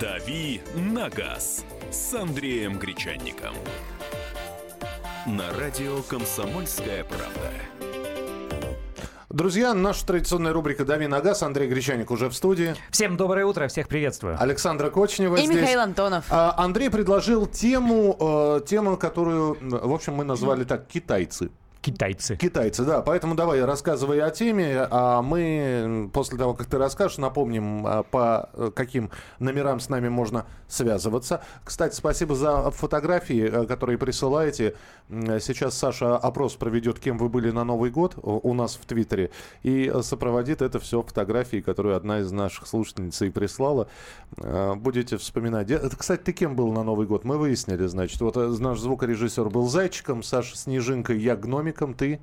[0.00, 3.54] «Дави на газ» с Андреем Гречанником.
[5.26, 7.50] На радио «Комсомольская правда».
[9.28, 11.42] Друзья, наша традиционная рубрика «Дави на газ».
[11.42, 12.74] Андрей Гречаник уже в студии.
[12.90, 14.40] Всем доброе утро, всех приветствую.
[14.40, 15.58] Александра Кочнева И здесь.
[15.58, 16.24] Михаил Антонов.
[16.30, 21.50] А, Андрей предложил тему, э, тему, которую, в общем, мы назвали так «Китайцы».
[21.80, 22.36] Китайцы.
[22.36, 23.00] Китайцы, да.
[23.00, 28.50] Поэтому давай рассказывай о теме, а мы после того, как ты расскажешь, напомним, а, по
[28.52, 31.42] э, каким номерам с нами можно связываться.
[31.64, 34.74] Кстати, спасибо за фотографии, э, которые присылаете.
[35.08, 39.30] Сейчас Саша опрос проведет, кем вы были на Новый год у у нас в Твиттере,
[39.62, 43.88] и э, сопроводит это все фотографией, которую одна из наших слушательниц и прислала.
[44.36, 45.68] Э, Будете вспоминать.
[45.96, 47.24] Кстати, ты кем был на Новый год?
[47.24, 48.20] Мы выяснили, значит.
[48.20, 51.36] Вот э, наш звукорежиссер был зайчиком, Саша снежинкой, я
[51.70, 52.20] гномиком, ты...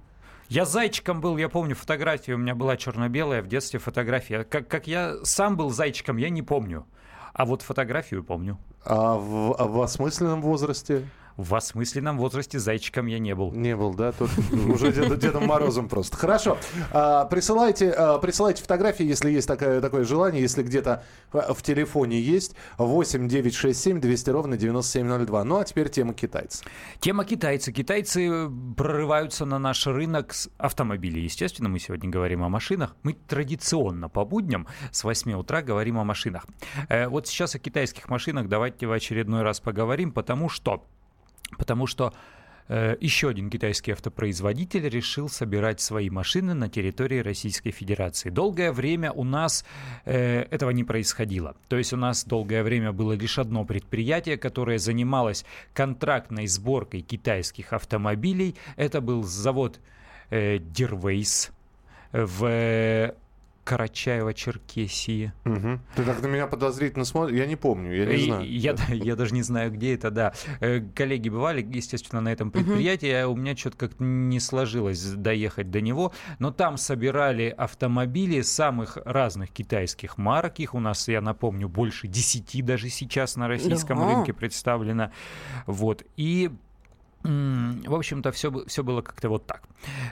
[0.49, 4.45] Я зайчиком был, я помню фотографию, у меня была черно-белая в детстве фотография.
[4.45, 6.85] Как, как я сам был зайчиком, я не помню.
[7.33, 8.57] А вот фотографию помню.
[8.85, 11.05] А в, а в осмысленном возрасте
[11.37, 13.51] В осмысленном возрасте зайчиком я не был.
[13.51, 14.11] не был, да?
[14.11, 16.17] Тут уже Дедом, Морозом просто.
[16.17, 16.57] Хорошо.
[16.91, 22.19] А, присылайте, а, присылайте фотографии, если есть такое, такое желание, если где-то в в телефоне
[22.19, 22.55] есть.
[22.77, 25.43] 8 9 6 7 200 ровно 9702.
[25.43, 26.65] Ну, а теперь тема китайцев.
[26.99, 27.71] Тема китайцы.
[27.71, 31.23] Китайцы прорываются на наш рынок с автомобилей.
[31.23, 32.95] Естественно, мы сегодня говорим о машинах.
[33.03, 36.45] Мы традиционно по будням с 8 утра говорим о машинах.
[36.89, 40.83] Э, Вот сейчас о китайских машинах давайте в очередной раз поговорим, потому что
[41.57, 42.13] Потому что
[42.67, 48.29] э, еще один китайский автопроизводитель решил собирать свои машины на территории Российской Федерации.
[48.29, 49.65] Долгое время у нас
[50.05, 51.55] э, этого не происходило.
[51.69, 57.73] То есть у нас долгое время было лишь одно предприятие, которое занималось контрактной сборкой китайских
[57.73, 58.55] автомобилей.
[58.75, 59.79] Это был завод
[60.29, 61.51] э, Дервейс
[62.11, 63.13] в
[63.67, 65.31] Карачаево-Черкесии.
[65.43, 65.81] Мгм.
[65.95, 67.37] Ты так на меня подозрительно смотришь.
[67.37, 68.49] Я не помню, я не И- знаю.
[68.49, 70.33] Я, я даже не знаю, где это, да.
[70.59, 73.11] Э, Коллеги бывали, естественно, на этом предприятии.
[73.11, 76.13] а У меня что-то как-то не сложилось доехать до него.
[76.39, 80.59] Но там собирали автомобили самых разных китайских марок.
[80.59, 84.07] Их у нас, я напомню, больше 10 даже сейчас на российском Да.
[84.15, 85.11] рынке представлено.
[85.65, 86.03] Вот.
[86.15, 86.51] И
[87.27, 89.63] в общем-то, все, все было как-то вот так.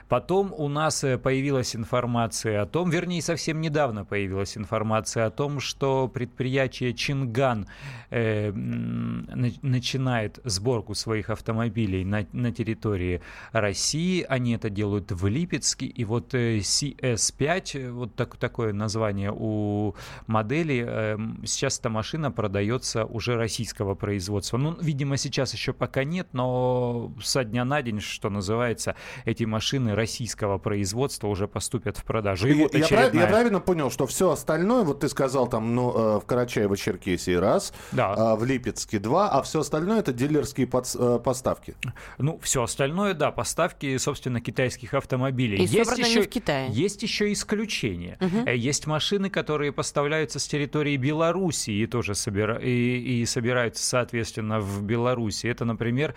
[0.10, 5.60] Потом у нас э, появилась информация о том, вернее, совсем недавно появилась информация о том,
[5.62, 7.68] что предприятие Чинган
[8.10, 13.22] э, начинает сборку своих автомобилей на, на территории
[13.54, 14.26] России.
[14.28, 15.86] Они это делают в Липецке.
[15.86, 19.96] И вот э, CS5, э, вот так, такое название у
[20.28, 24.58] модели, э, сейчас эта машина продается уже российского производства.
[24.58, 28.96] Ну, видимо, сейчас еще пока нет, но со дня на день, что называется,
[29.26, 32.48] эти машины российского производства уже поступят в продажу.
[32.48, 35.76] И Я- вот я, прав- я правильно понял, что все остальное, вот ты сказал там,
[35.76, 38.14] ну, э, в Карачаево-Черкесии раз, Да.
[38.18, 41.76] а в Липецке два, а все остальное это дилерские подс- э, поставки.
[42.18, 45.64] Ну, все остальное, да, поставки, собственно, китайских автомобилей.
[45.64, 46.70] И собрано не в Китае.
[46.72, 48.18] Есть еще исключения.
[48.46, 54.60] Э, Есть машины, которые поставляются с территории Белоруссии и тоже собира- и, и собираются, соответственно,
[54.60, 55.48] в Беларуси.
[55.48, 56.16] Это, например,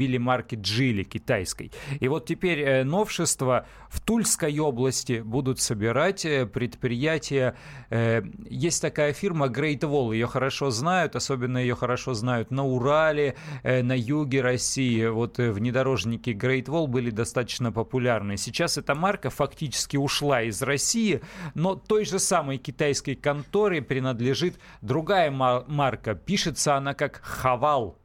[0.00, 1.70] автомобили марки Джили китайской.
[2.00, 7.54] И вот теперь э, новшество в Тульской области будут собирать э, предприятия.
[7.90, 13.34] э, Есть такая фирма Great Wall, ее хорошо знают, особенно ее хорошо знают на Урале,
[13.64, 15.06] на юге России.
[15.06, 18.36] Вот внедорожники Great Wall были достаточно популярны.
[18.36, 21.20] Сейчас эта марка фактически ушла из России,
[21.54, 26.14] но той же самой китайской конторе принадлежит другая ма- марка.
[26.14, 27.96] Пишется она как Хавал.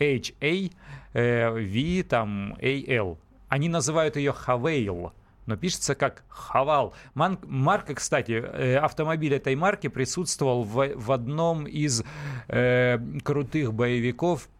[0.00, 0.70] H-A,
[1.14, 3.18] V, там, A-L.
[3.48, 5.12] Они называют ее Хавейл,
[5.46, 6.94] но пишется как Хавал.
[7.14, 12.02] Марка, кстати, э, автомобиль этой марки присутствовал в, в одном из
[12.48, 14.53] э, крутых боевиков э,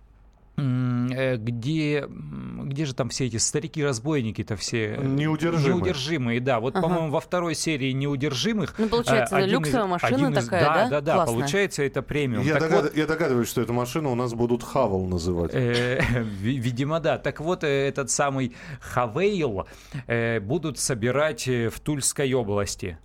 [0.57, 4.97] где, м, где же там все эти старики-разбойники-то все?
[5.03, 5.75] Неудержимые.
[5.77, 6.61] Неудержимые, да.
[6.61, 6.83] Вот, Ага.
[6.83, 10.61] по-моему, во второй серии «Неудержимых» Ну, получается, э, один люксовая из- машина один из- такая,
[10.65, 10.75] да?
[10.75, 10.89] да?
[10.89, 11.35] Да, да, Классная.
[11.39, 12.45] получается, это премиум.
[12.45, 15.51] Я, Так догад- вот, я догадываюсь, что эту машину у нас будут Хавал называть.
[15.55, 15.99] Э,
[16.41, 17.19] ви- Видимо, да.
[17.19, 19.67] Так вот, э, этот самый Хавейл
[20.07, 22.99] э, будут собирать э, в Тульской области.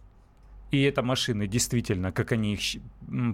[0.71, 2.59] И это машины действительно, как они их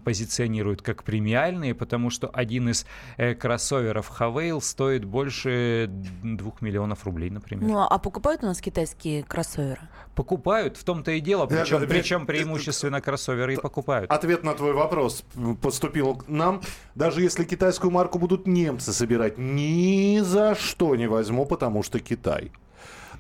[0.03, 2.85] позиционируют, как премиальные, потому что один из
[3.17, 5.89] э, кроссоверов Хавейл стоит больше
[6.23, 7.67] двух миллионов рублей, например.
[7.67, 9.81] Ну, а покупают у нас китайские кроссоверы?
[10.15, 14.09] Покупают, в том-то и дело, причем, я- причем я- преимущественно кроссоверы и покупают.
[14.11, 15.25] Ответ на твой вопрос
[15.61, 16.61] поступил к нам.
[16.95, 22.51] Даже если китайскую марку будут немцы собирать, ни за что не возьму, потому что Китай.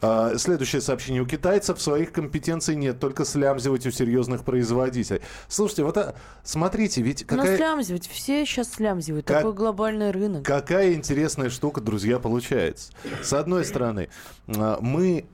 [0.01, 1.21] А, следующее сообщение.
[1.21, 5.21] У китайцев своих компетенций нет, только слямзивать у серьезных производителей.
[5.47, 7.57] Слушайте, вот а, смотрите, ведь какая...
[7.57, 9.25] слямзивать, все сейчас слямзивают.
[9.27, 10.45] Как- Такой глобальный рынок.
[10.45, 12.91] Какая интересная штука, друзья, получается.
[13.21, 14.09] С одной стороны,
[14.47, 15.25] а, мы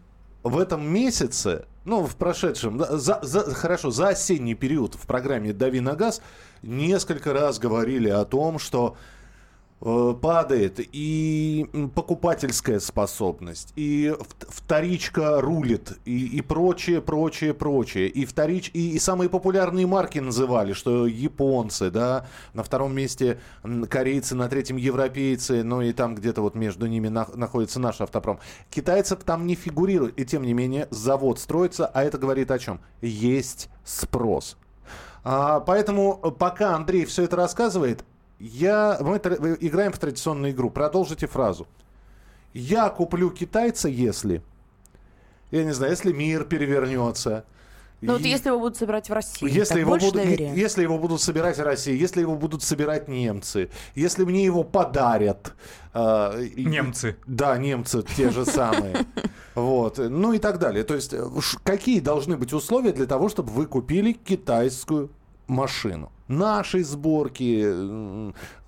[0.44, 5.80] в этом месяце, ну, в прошедшем, за, за- хорошо, за осенний период в программе «Дави
[5.80, 6.22] на газ»
[6.62, 8.98] несколько раз говорили о том, что
[9.82, 14.16] падает и покупательская способность, и
[14.48, 18.08] вторичка рулит, и, и прочее, прочее, прочее.
[18.08, 23.40] И, вторич, и, и самые популярные марки называли, что японцы, да, на втором месте
[23.90, 28.40] корейцы, на третьем европейцы, ну и там где-то вот между ними нах- находится наш автопром.
[28.70, 32.82] Китайцев там не фигурирует, и тем не менее завод строится, а это говорит о чем?
[33.02, 34.58] Есть спрос.
[35.24, 38.04] А, поэтому э, пока Андрей все это рассказывает,
[38.42, 40.70] я, мы тр- играем в традиционную игру.
[40.70, 41.68] Продолжите фразу.
[42.54, 44.42] Я куплю китайца, если,
[45.52, 47.46] я не знаю, если мир перевернется.
[48.02, 50.54] Ну вот И- если его будут собирать в России, если так его, больше будут, доверия?
[50.56, 55.54] если его будут собирать в России, если его будут собирать немцы, если мне его подарят.
[55.94, 57.18] э, и- Немцы.
[57.28, 59.06] Да, немцы те же самые.
[59.56, 59.98] Вот.
[60.00, 60.84] Ну и так далее.
[60.84, 61.24] То есть, э,
[61.64, 65.12] какие должны быть условия для того, чтобы вы купили китайскую
[65.48, 66.12] машину?
[66.32, 67.66] Нашей сборки,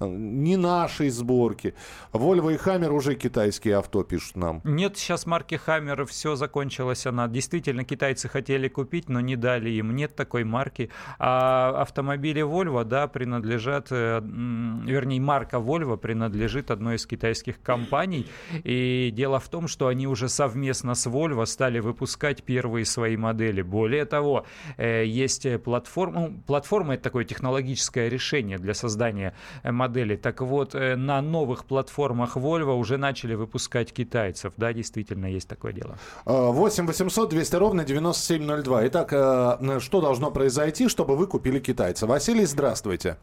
[0.01, 1.73] не нашей сборки.
[2.11, 4.61] Volvo и Hammer уже китайские авто пишут нам.
[4.65, 7.29] Нет, сейчас марки Хаммер, все закончилось она.
[7.29, 9.95] Действительно, китайцы хотели купить, но не дали им.
[9.95, 10.89] Нет такой марки.
[11.19, 18.27] А автомобили Volvo, да, принадлежат, э, вернее, марка Volvo принадлежит одной из китайских компаний.
[18.65, 23.61] И дело в том, что они уже совместно с Volvo стали выпускать первые свои модели.
[23.61, 24.45] Более того,
[24.75, 29.33] э, есть э, платформа, ну, платформа это такое технологическое решение для создания
[29.63, 30.15] э, модели.
[30.15, 34.53] Так вот, э, на новых платформах Volvo уже начали выпускать китайцев.
[34.57, 35.97] Да, действительно, есть такое дело.
[36.25, 38.87] 8 800 200 ровно 9702.
[38.87, 42.07] Итак, э, что должно произойти, чтобы вы купили китайца?
[42.07, 43.17] Василий, здравствуйте.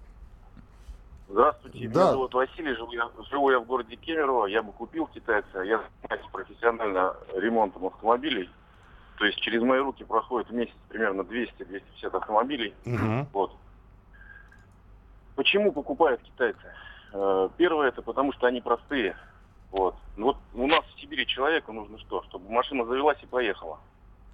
[1.28, 2.00] Здравствуйте, Да.
[2.00, 5.80] меня зовут Василий, живу я, живу я в городе Кемерово, я бы купил китайца, я
[6.02, 8.50] занимаюсь профессионально ремонтом автомобилей,
[9.16, 13.28] то есть через мои руки проходит в месяц примерно 200-250 автомобилей, Мгм.
[13.32, 13.52] вот.
[15.40, 16.60] Почему покупают китайцы?
[17.14, 19.16] Э, Первое, это потому что они простые,
[19.70, 19.96] вот.
[20.18, 22.22] Ну Вот у нас в Сибири человеку нужно что?
[22.24, 23.78] Чтобы машина завелась и поехала.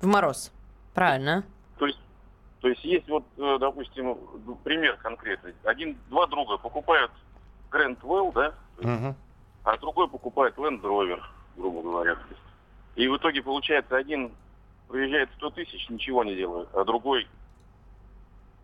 [0.00, 0.52] В мороз.
[0.94, 1.44] Правильно.
[1.78, 2.00] То есть,
[2.60, 4.18] то есть есть вот, э, допустим,
[4.64, 5.54] пример конкретный.
[5.62, 7.12] Один, два друга покупают
[7.70, 9.14] Grand Well, да, Мгм.
[9.62, 11.22] а другой покупает Land Rover,
[11.56, 12.16] грубо говоря.
[12.16, 12.42] То есть.
[12.96, 14.32] И в итоге получается один
[14.88, 17.28] проезжает 100 тысяч, ничего не делает, а другой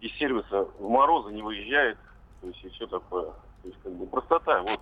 [0.00, 1.96] из сервиса в морозы не выезжает,
[2.42, 3.24] то есть и все такое.
[3.26, 4.80] То есть как бы простота, вот.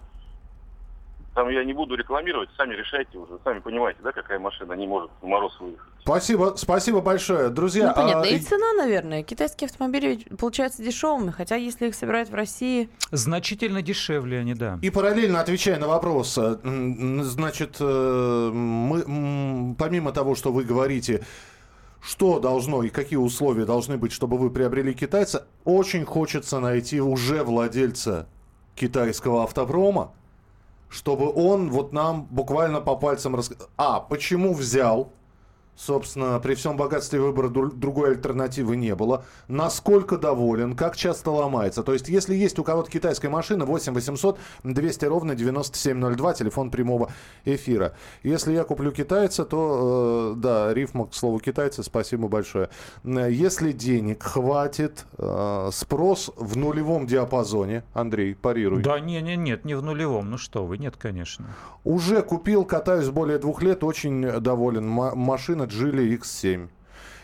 [1.32, 5.12] Там я не буду рекламировать, сами решайте уже, сами понимаете, да, какая машина не может
[5.20, 5.86] в мороз выехать.
[6.00, 7.50] Спасибо, спасибо большое.
[7.50, 8.22] Друзья, Ну, понятно.
[8.22, 9.22] а, И цена, наверное.
[9.22, 12.88] Китайские автомобили ведь получаются дешевыми, хотя если их собирают в России...
[13.12, 14.80] Значительно дешевле они, да.
[14.82, 16.56] И параллельно отвечая на вопрос, э,
[17.22, 21.24] значит, э, мы, помимо того, что вы говорите,
[22.00, 27.44] что должно и какие условия должны быть, чтобы вы приобрели китайца, очень хочется найти уже
[27.44, 28.26] владельца
[28.74, 30.12] китайского автопрома,
[30.88, 33.68] чтобы он вот нам буквально по пальцам рассказал.
[33.76, 35.12] А, почему взял?
[35.84, 39.24] Собственно, при всем богатстве выбора дру- другой альтернативы не было.
[39.48, 41.82] Насколько доволен, как часто ломается.
[41.82, 47.10] То есть, если есть у кого-то китайская машина, 8 800 200 ровно 9702, телефон прямого
[47.46, 47.94] эфира.
[48.22, 52.68] Если я куплю китайца, то, э, да, рифма к слову китайцы, спасибо большое.
[53.04, 58.82] Если денег хватит, э, спрос в нулевом диапазоне, Андрей, парируй.
[58.82, 60.30] Да, не, не, нет, не в нулевом.
[60.30, 61.46] Ну что вы, нет, конечно.
[61.84, 64.86] Уже купил, катаюсь более двух лет, очень доволен.
[64.86, 66.68] Ма- машина Geely X7.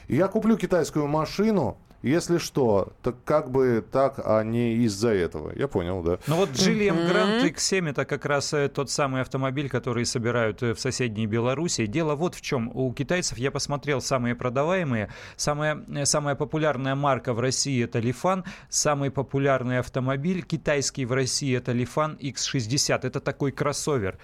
[0.09, 5.53] Я куплю китайскую машину, если что, так как бы так, а не из-за этого.
[5.57, 6.19] Я понял, да.
[6.27, 7.07] Ну вот Мгм.
[7.07, 11.87] Grand X7 это как раз э, тот самый автомобиль, который собирают э, в соседней Беларуси.
[11.87, 12.71] Дело вот в чем.
[12.75, 15.11] У китайцев я посмотрел самые продаваемые.
[15.37, 18.45] Самая, э, самая популярная марка в России это Lifan.
[18.69, 23.01] Самый популярный автомобиль китайский в России это Lifan X60.
[23.03, 24.19] Это такой кроссовер.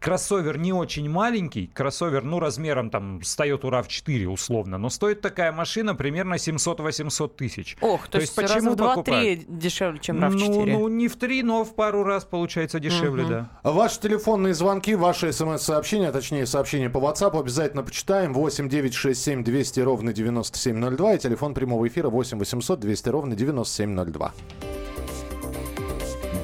[0.00, 1.66] Кроссовер не очень маленький.
[1.66, 4.78] Кроссовер, ну, размером там с Toyota RAV4 условно.
[4.78, 7.76] Но стоит такая машина примерно 700-800 тысяч.
[7.80, 10.30] Ох, то, есть, раза в два-три дешевле, чем RAV4.
[10.32, 13.30] Ну, ну, не в три, но в пару раз получается дешевле, Мгм.
[13.32, 13.50] да.
[13.62, 18.34] Ваши телефонные звонки, ваши смс-сообщения, точнее сообщения по WhatsApp обязательно почитаем.
[18.34, 23.34] 8 9 6 7 200 ровно 9702 и телефон прямого эфира 8 800 200 ровно
[23.36, 24.32] 9702.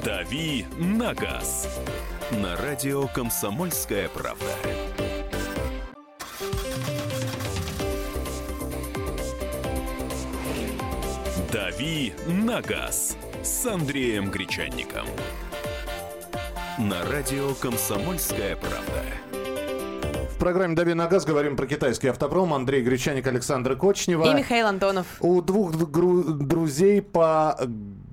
[0.04, 1.68] «Дави на газ»
[2.30, 4.46] на радио «Комсомольская правда».
[11.52, 15.07] «Дави на газ» с Андреем Гречанником.
[16.78, 19.02] На радио «Комсомольская правда».
[20.30, 22.54] В программе «Дави на газ» говорим про китайский автопром.
[22.54, 24.30] Андрей Гречаник, Александр Кочнева.
[24.30, 25.07] И Михаил Антонов.
[25.21, 27.59] У двух гру- друзей по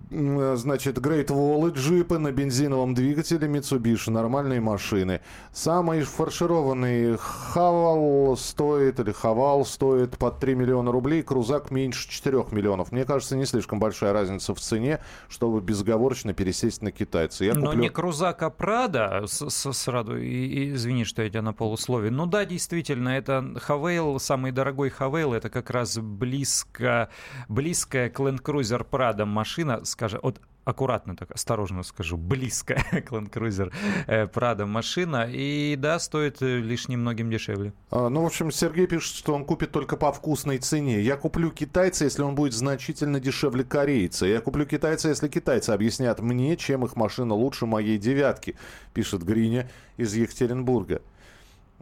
[0.10, 5.22] значит, Great Wall джипы на бензиновом двигателе Mitsubishi, нормальные машины.
[5.52, 12.92] Самый фаршированный Хавал стоит, или Хавал стоит под 3 миллиона рублей, крузак меньше 4 миллионов.
[12.92, 17.44] Мне кажется, не слишком большая разница в цене, чтобы безоговорочно пересесть на китайца.
[17.46, 21.42] Я Но куплю- не Крузак, а Прада, с, с- и, и извини, что я тебя
[21.42, 22.12] на полусловие.
[22.12, 27.10] Ну да, действительно, это Хавейл, самый дорогой Хавейл, это как раз близко,
[27.50, 33.32] близкая к Land Cruiser Prado машина, скажем, вот аккуратно так, осторожно скажу, близко к Land
[33.32, 33.74] Cruiser
[34.06, 37.74] э, Prado машина, и да, стоит э, лишь немногим дешевле.
[37.89, 41.01] А, Ну, в общем, Сергей пишет, что он купит только по вкусной цене.
[41.01, 44.27] Я куплю китайца, если он будет значительно дешевле корейца.
[44.27, 48.56] Я куплю китайца, если китайцы объяснят мне, чем их машина лучше моей девятки,
[48.94, 51.01] пишет Гриня из Екатеринбурга.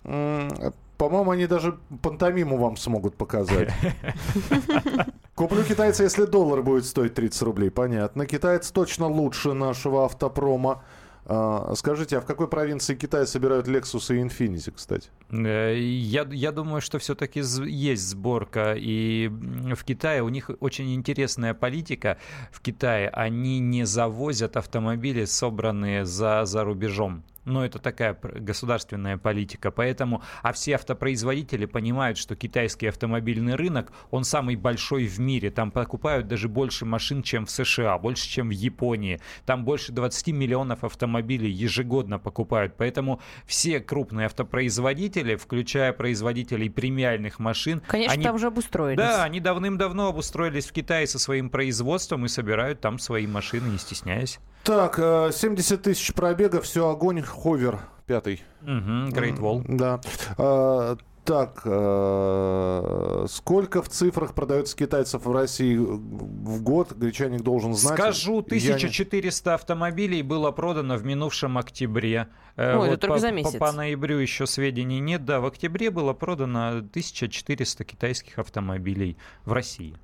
[0.04, 3.74] По-моему, они даже пантомиму вам смогут показать.
[5.36, 7.70] Куплю китайца, если доллар будет стоить 30 рублей.
[7.70, 8.26] Понятно.
[8.26, 10.82] Китаец точно лучше нашего автопрома.
[11.26, 15.10] А, Скажите, а в какой провинции Китая собирают Lexus и Infiniti, кстати?
[15.32, 18.76] Э, Я, я думаю, что все-таки есть сборка.
[18.78, 22.18] И в Китае у них очень интересная политика.
[22.52, 27.24] В Китае они не завозят автомобили, собранные за, за рубежом.
[27.46, 29.72] Но это такая государственная политика.
[29.72, 35.52] Поэтому, а все автопроизводители понимают, что китайский автомобильный рынок, он самый большой в мире.
[35.52, 39.20] Там покупают даже больше машин, чем в США, больше, чем в Японии.
[39.46, 42.76] Там больше 20 миллионов автомобилей ежегодно покупают.
[42.78, 48.98] Поэтому все крупные автопроизводители, включая производителей премиальных машин, Конечно, они там уже обустроились.
[48.98, 53.78] да, они давным-давно обустроились в Китае со своим производством и собирают там свои машины, не
[53.78, 54.40] стесняясь.
[54.66, 58.44] Так, э, 70 тысяч пробега, все, огонь, ховер, пятый.
[58.64, 59.64] Great Wall.
[59.68, 60.02] Да.
[60.38, 60.96] Э,
[61.26, 66.92] Так, э, сколько в цифрах продается китайцев в России в год?
[66.94, 67.98] Гречаник должен знать.
[67.98, 72.28] Скажу, Я не- 1400 автомобилей было продано в минувшем октябре.
[72.58, 73.56] Э, Ой, это только по, за по- месяц.
[73.58, 75.26] По, ноябрю еще сведений нет.
[75.26, 79.96] Да, в октябре было продано 1400 китайских автомобилей в России.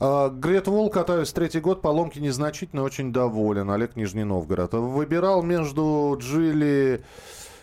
[0.00, 3.70] А, Грет Вол катаюсь третий год, поломки незначительно, очень доволен.
[3.70, 4.72] Олег Нижний Новгород.
[4.72, 7.04] Выбирал между Джили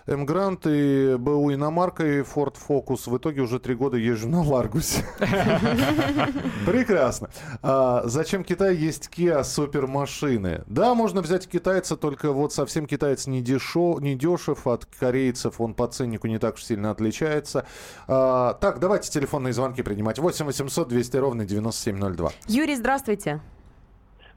[0.07, 0.25] М.
[0.25, 3.09] Грант и БУ иномарка и Ford Focus.
[3.09, 5.05] В итоге уже три года езжу на Ларгусе.
[6.65, 7.29] Прекрасно.
[7.61, 10.63] А, зачем Китай есть Kia супермашины?
[10.67, 15.73] Да, можно взять китайца, только вот совсем китаец не, дешев, не дешев от корейцев, он
[15.73, 17.65] по ценнику не так уж сильно отличается.
[18.07, 20.19] А, так, давайте телефонные звонки принимать.
[20.19, 22.31] 8 800 200 ровно 9702.
[22.47, 23.41] Юрий, здравствуйте.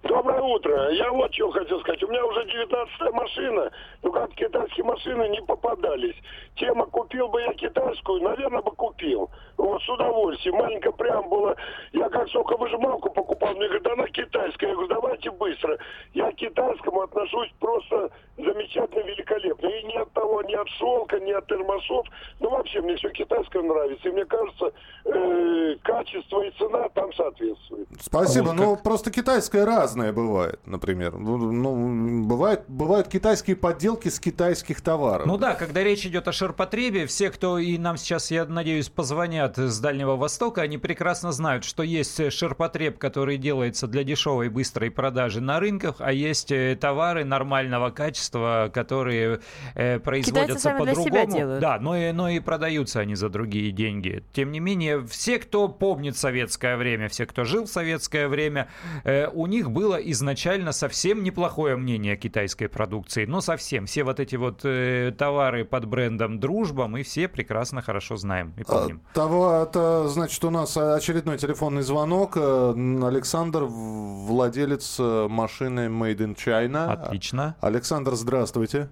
[0.04, 0.90] Доброе утро.
[0.90, 2.02] Я вот что хотел сказать.
[2.02, 3.70] У меня уже 19-я машина,
[4.02, 6.14] но как китайские машины не попадались.
[6.56, 9.30] Тема купил бы я китайскую, наверное, бы купил.
[9.56, 10.56] Вот с удовольствием.
[10.56, 11.56] Маленькая преамбула.
[11.92, 14.68] Я как соковыжималку покупал, мне говорят, она китайская.
[14.68, 15.78] Я говорю, давайте быстро.
[16.12, 19.68] Я к китайскому отношусь просто замечательно, великолепно.
[19.68, 22.06] И ни от того, ни от шелка, ни от термосов.
[22.40, 24.08] Ну, вообще, мне все китайское нравится.
[24.08, 24.72] И мне кажется,
[25.06, 27.88] э, качество и цена там соответствуют.
[28.00, 28.48] Спасибо.
[28.48, 31.16] Вот Ну, просто китайское разное бывает, например.
[31.16, 35.26] Ну, ну, бывает, бывают китайские подделки с китайских товаров.
[35.26, 39.56] Ну да, когда речь идет о ширпотребе, все, кто и нам сейчас, я надеюсь, позвонят
[39.56, 45.40] с Дальнего Востока, они прекрасно знают, что есть ширпотреб, который делается для дешевой быстрой продажи
[45.40, 49.40] на рынках, а есть э, товары нормального качества, которые
[49.74, 51.38] э, производятся сами для себя по-другому.
[51.38, 51.60] делают.
[51.60, 54.24] Да, но и, но и продаются они за другие деньги.
[54.32, 58.68] Тем не менее, все, кто помнит советское время, все, кто жил в советское время,
[59.04, 63.26] э, у них было изначально совсем неплохое мнение о китайской продукции.
[63.26, 63.84] Ну, совсем.
[63.84, 68.62] Все вот эти вот э, товары под брендом «Дружба» мы все прекрасно хорошо знаем и
[68.62, 69.02] А, помним.
[69.12, 72.32] Того, это значит, у нас очередной телефонный звонок.
[72.36, 72.70] Э,
[73.02, 76.90] Александр, владелец э, машины Made in China.
[76.90, 77.54] Отлично.
[77.60, 78.88] Александр, здравствуйте.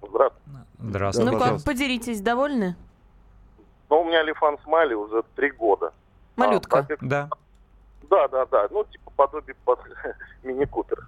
[0.00, 0.58] Здравствуйте.
[0.78, 1.30] Здравствуйте.
[1.30, 1.70] Ну как, пожалуйста.
[1.70, 2.76] поделитесь, довольны?
[3.90, 5.92] Ну, у меня Лифан Смайли уже три года.
[6.36, 6.78] Малютка.
[6.78, 7.28] А, пробег- Да.
[8.10, 8.68] Да, да, да.
[8.70, 9.80] Ну, типа подобие под
[10.42, 10.98] мини-купер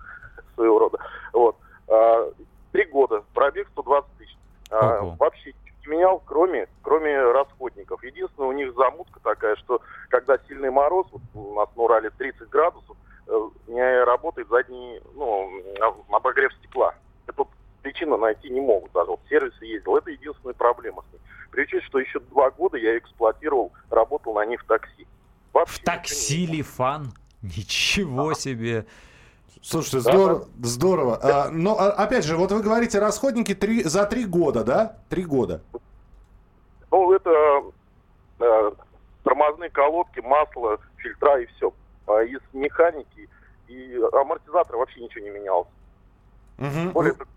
[0.54, 0.98] своего рода.
[1.32, 1.56] Вот.
[1.88, 2.30] А,
[2.72, 3.24] Три года.
[3.34, 4.36] Пробег 120 тысяч.
[4.70, 5.02] А.
[5.18, 5.52] Вообще
[5.84, 8.02] не менял, кроме, кроме расходников.
[8.04, 12.48] Единственное, у них замутка такая, что когда сильный мороз, вот у нас на Урале 30
[12.48, 15.50] градусов, э, не работает задний, ну,
[16.10, 16.94] обогрев стекла.
[17.26, 17.48] Эту
[17.82, 19.10] причину найти не могут даже.
[19.10, 19.96] Вот в сервисы ездил.
[19.96, 21.20] Это единственная проблема с ней.
[21.50, 25.06] При учете, что еще два года я эксплуатировал, работал на ней в такси.
[25.52, 27.12] Вообще В такси Лифан.
[27.42, 28.86] Ничего себе!
[29.62, 30.48] Слушайте, здорово.
[30.62, 31.18] здорово.
[31.22, 34.96] А, но а, опять же, вот вы говорите, расходники три, за три года, да?
[35.10, 35.60] Три года.
[36.90, 37.62] Ну, это
[38.40, 38.70] э,
[39.22, 41.72] тормозные колодки, масло, фильтра и все.
[42.06, 43.28] А из механики
[43.68, 45.68] и амортизатора вообще ничего не менялось.
[46.58, 46.92] Угу.
[46.92, 47.30] Более того,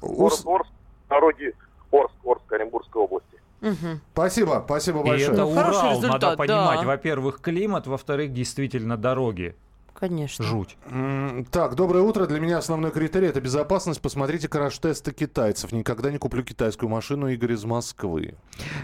[0.00, 0.70] город Орск,
[1.08, 1.54] дороги
[1.90, 3.35] Орск, Орск, Оренбургской области.
[3.60, 4.00] Мгм.
[4.12, 5.32] Спасибо, спасибо И большое.
[5.32, 6.80] это Ну, хороший Урал, результат, надо понимать.
[6.80, 6.86] да.
[6.86, 9.56] Во-первых, климат, во-вторых, действительно дороги.
[9.98, 10.44] Конечно.
[10.44, 10.76] Жуть.
[11.50, 12.26] Так, доброе утро.
[12.26, 14.02] Для меня основной критерий это безопасность.
[14.02, 15.72] Посмотрите краш-тесты китайцев.
[15.72, 17.28] Никогда не куплю китайскую машину.
[17.28, 18.34] Игорь из Москвы.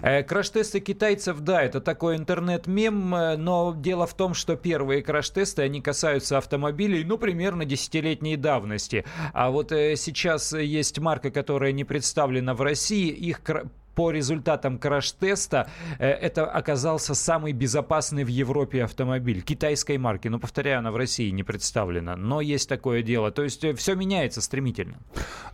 [0.01, 5.61] Э, Краш-тесты китайцев, да, это такой интернет-мем, э, но дело в том, что первые краш-тесты,
[5.61, 9.05] они касаются автомобилей, ну, примерно десятилетней давности.
[9.35, 13.65] А вот э, сейчас есть марка, которая не представлена в России, их кра-
[13.95, 15.69] по результатам краш-теста
[15.99, 20.29] э, это оказался самый безопасный в Европе автомобиль китайской марки.
[20.29, 22.17] Но, повторяю, она в России не представлена.
[22.17, 23.31] Но есть такое дело.
[23.31, 24.95] То есть все меняется стремительно.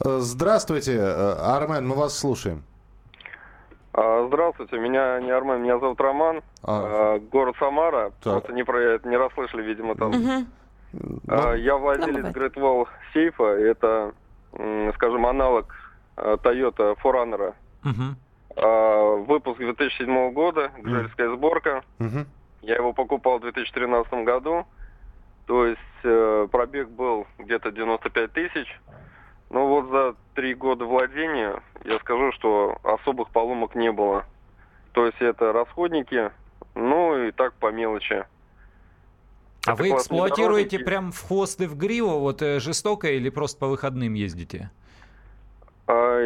[0.05, 2.63] Э, Здравствуйте, э, Армен, мы вас слушаем.
[3.93, 6.43] А, Здравствуйте, меня не Армен, меня зовут Роман.
[6.63, 8.11] А, А, Город Самара.
[8.23, 8.35] Так.
[8.35, 10.11] Просто не, про, не расслышали, видимо, там.
[10.13, 10.47] Мгм.
[11.27, 12.27] А, Я владелец.
[12.27, 13.45] Great Wall сейфа.
[13.45, 14.13] Это,
[14.95, 15.75] скажем, аналог
[16.17, 17.55] Toyota Forerunner.
[17.83, 18.17] Мгм.
[18.61, 21.83] А, Выпуск 2007 года, гжельская сборка.
[22.63, 24.67] Я его покупал в 2013 году.
[25.47, 28.81] То есть э, пробег был где-то 95 тысяч.
[29.49, 34.27] Но вот за три года владения я скажу, что особых поломок не было.
[34.93, 36.31] То есть это расходники,
[36.75, 38.27] ну и так по мелочи.
[39.67, 40.85] А Это вы эксплуатируете дорожники.
[40.85, 44.71] прям в хвост и в гриву, вот э, жестоко или просто по выходным ездите?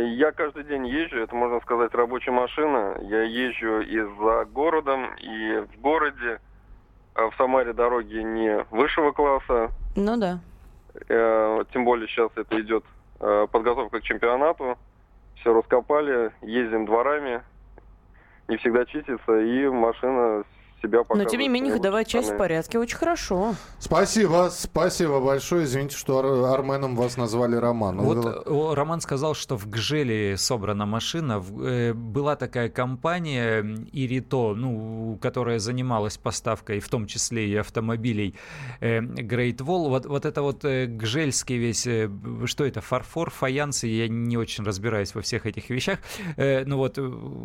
[0.05, 2.97] Я каждый день езжу, это можно сказать рабочая машина.
[3.03, 6.41] Я езжу и за городом, и в городе.
[7.15, 10.39] А в Самаре дороги не высшего класса, Ну да.
[11.09, 12.85] Э, Тем более сейчас это идет
[13.21, 14.79] э, подготовка к чемпионату.
[15.37, 17.43] Все раскопали, ездим дворами.
[18.49, 20.45] Не всегда чистится, и машина
[20.83, 21.31] себя Но показывает.
[21.31, 22.79] тем не менее, ходовая часть в порядке.
[22.79, 23.55] Очень хорошо.
[23.79, 25.65] Спасибо, спасибо большое.
[25.65, 27.99] Извините, что Ар- Арменом вас назвали Роман.
[28.01, 28.31] Вот вы-
[28.71, 31.43] э, Роман сказал, что в Гжеле собрана машина.
[31.63, 38.35] Э, Была такая компания Ирито, ну, которая занималась поставкой, в том числе и автомобилей
[38.81, 39.89] э, Great Wall.
[39.89, 41.83] Вот, вот это вот гжельский весь,
[42.47, 45.99] что это, фарфор, фаянсы, я не очень разбираюсь во всех этих вещах.
[46.37, 46.99] Ну вот,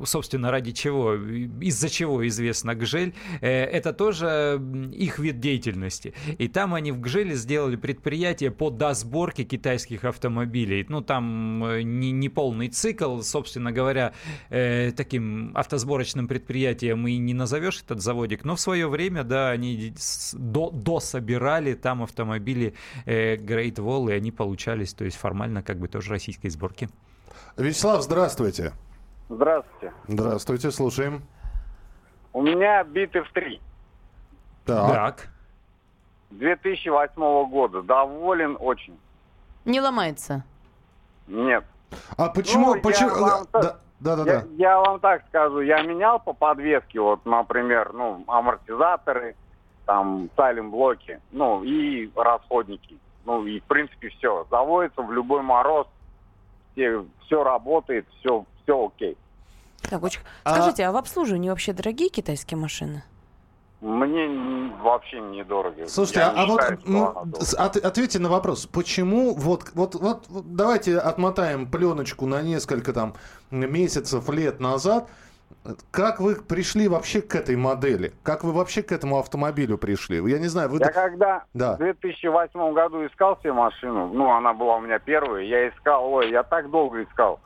[0.05, 3.13] собственно, ради чего, из-за чего известна Гжель.
[3.41, 4.61] Э, Это тоже
[4.93, 6.13] их вид деятельности.
[6.37, 10.85] И там они в Гжеле сделали предприятие по досборке китайских автомобилей.
[10.89, 14.13] Ну, там э, не, не полный цикл, собственно говоря,
[14.49, 19.93] э, таким автосборочным предприятием и не назовешь этот заводик, но в свое время, да, они
[20.33, 22.73] до, дособирали там автомобили
[23.05, 26.89] э, Great Wall, и они получались, то есть формально как бы тоже российской сборки.
[27.57, 28.73] Вячеслав, здравствуйте.
[29.29, 29.93] Здравствуйте.
[30.07, 31.23] Здравствуйте, слушаем.
[32.37, 33.59] У меня битых три.
[34.63, 34.91] Так.
[34.91, 35.27] Так.
[36.29, 37.81] 2008 года.
[37.81, 38.95] Доволен очень.
[39.65, 40.43] Не ломается.
[41.25, 41.65] Нет.
[42.15, 42.67] А почему?
[42.67, 43.09] Ну, я почему?
[43.09, 44.31] вам так- Да, да, да.
[44.33, 44.47] Я, да.
[44.55, 49.35] я вам так скажу, я менял по подвеске, вот, например, ну, амортизаторы,
[49.87, 52.99] там, сайлент-блоки, ну, и расходники.
[53.25, 54.45] Ну, и, в принципе, все.
[54.51, 55.87] Заводится в любой мороз,
[56.73, 59.17] все, все работает, все, все окей.
[59.89, 60.21] Так, очень...
[60.43, 63.03] А- Скажите, а в обслуживании вообще дорогие китайские машины?
[63.79, 65.87] Мне вообще недорого.
[65.87, 67.45] Слушайте, Я а, не а вот считаю, что м, она дорого.
[67.45, 72.91] с- от- ответьте на вопрос, почему вот, вот, вот, вот давайте отмотаем пленочку на несколько
[72.91, 73.13] там
[73.51, 75.07] месяцев, лет назад.
[75.91, 78.13] Как вы пришли вообще к этой модели?
[78.23, 80.17] Как вы вообще к этому автомобилю пришли?
[80.29, 80.79] Я не знаю, вы...
[80.79, 81.75] Я когда Да.
[81.75, 86.31] в 2008 году искал себе машину, ну, она была у меня первая, я искал, ой,
[86.31, 87.39] я так долго искал.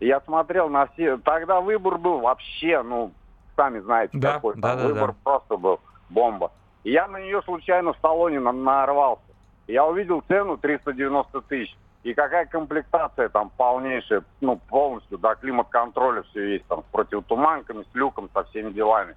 [0.00, 3.12] Я смотрел на все, тогда выбор был вообще, ну,
[3.56, 5.16] сами знаете, Да, какой да, там да, выбор да.
[5.24, 5.80] просто был
[6.10, 6.52] бомба.
[6.84, 9.22] И я на нее случайно в салоне на- нарвался.
[9.66, 11.76] Я увидел цену 390 тысяч.
[12.02, 17.94] И какая комплектация там полнейшая, ну, полностью, да, климат-контроля все есть, там, с противотуманками, с
[17.94, 19.16] люком, со всеми делами.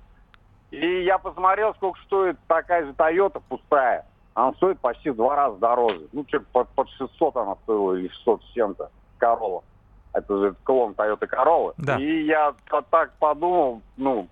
[0.72, 4.06] И я посмотрел, сколько стоит такая же Toyota пустая.
[4.34, 6.08] Она стоит почти в два раза дороже.
[6.14, 8.90] Ну, что под, под 600 она стоила, или 600 с чем-то.
[9.20, 9.64] Корола.
[10.14, 11.74] Это же клон Toyota Corolla.
[11.78, 11.98] Да.
[11.98, 12.54] И я
[12.90, 14.28] так подумал, ну,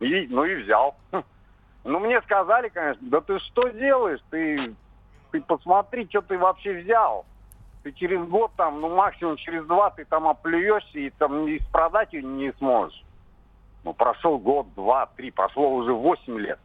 [0.00, 0.96] и, ну и взял.
[1.84, 4.20] Ну, мне сказали, конечно, да ты что делаешь?
[4.30, 4.72] Ты,
[5.32, 7.26] ты посмотри, что ты вообще взял.
[7.82, 12.12] Ты через год там, ну максимум через два ты там оплюешься и там и продать
[12.12, 13.02] ее не сможешь.
[13.82, 16.60] Ну, прошел год, два, три, прошло уже восемь лет.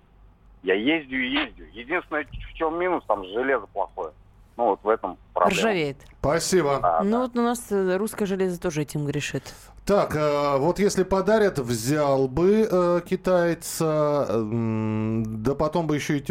[0.61, 1.65] Я ездю и ездю.
[1.73, 4.11] Единственное, в чем минус, там железо плохое.
[4.57, 5.59] Ну, вот в этом проблема.
[5.61, 5.97] Ржавеет.
[6.19, 6.79] Спасибо.
[6.81, 7.19] Да, ну да.
[7.19, 9.43] вот у нас э, русское железо тоже этим грешит.
[9.85, 16.21] Так, э, вот если подарят, взял бы э, китайца, м, да потом бы еще и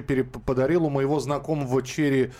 [0.00, 2.32] переп- подарил у моего знакомого Черри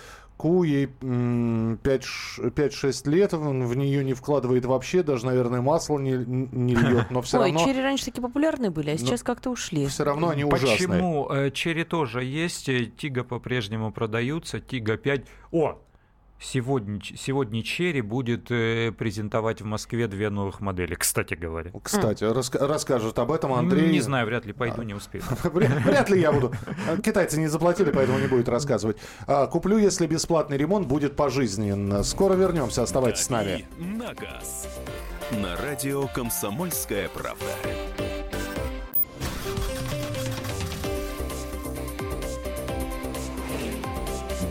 [0.45, 6.13] Ку, ей м, 5-6 лет, он в нее не вкладывает вообще, даже, наверное, масло не,
[6.13, 9.87] не льет, но все Ой, равно, черри раньше такие популярные были, а сейчас как-то ушли.
[9.87, 10.77] все равно они ужасные.
[10.77, 11.31] Почему?
[11.31, 15.23] Э, Черри тоже есть, э, Тига по-прежнему продаются, Тига 5.
[15.53, 15.79] О,
[16.45, 21.73] сегодня, сегодня Черри будет э, презентовать в Москве две новых модели, кстати говоря.
[21.83, 23.91] Кстати, раска- расскажет об этом Андрей.
[23.91, 25.25] Не знаю, вряд ли пойду, не успею.
[25.45, 26.53] Вряд ли я буду.
[27.03, 28.97] Китайцы не заплатили, поэтому не будет рассказывать.
[29.27, 32.03] А, Куплю, если бесплатный ремонт будет пожизненно.
[32.03, 33.67] Скоро вернемся, оставайтесь с нами.
[33.79, 34.69] «Дави на газ».
[35.33, 37.47] На радио «Комсомольская правда».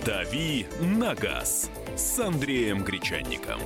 [0.06, 3.62] «Дави на газ» с Андреем Гречанником.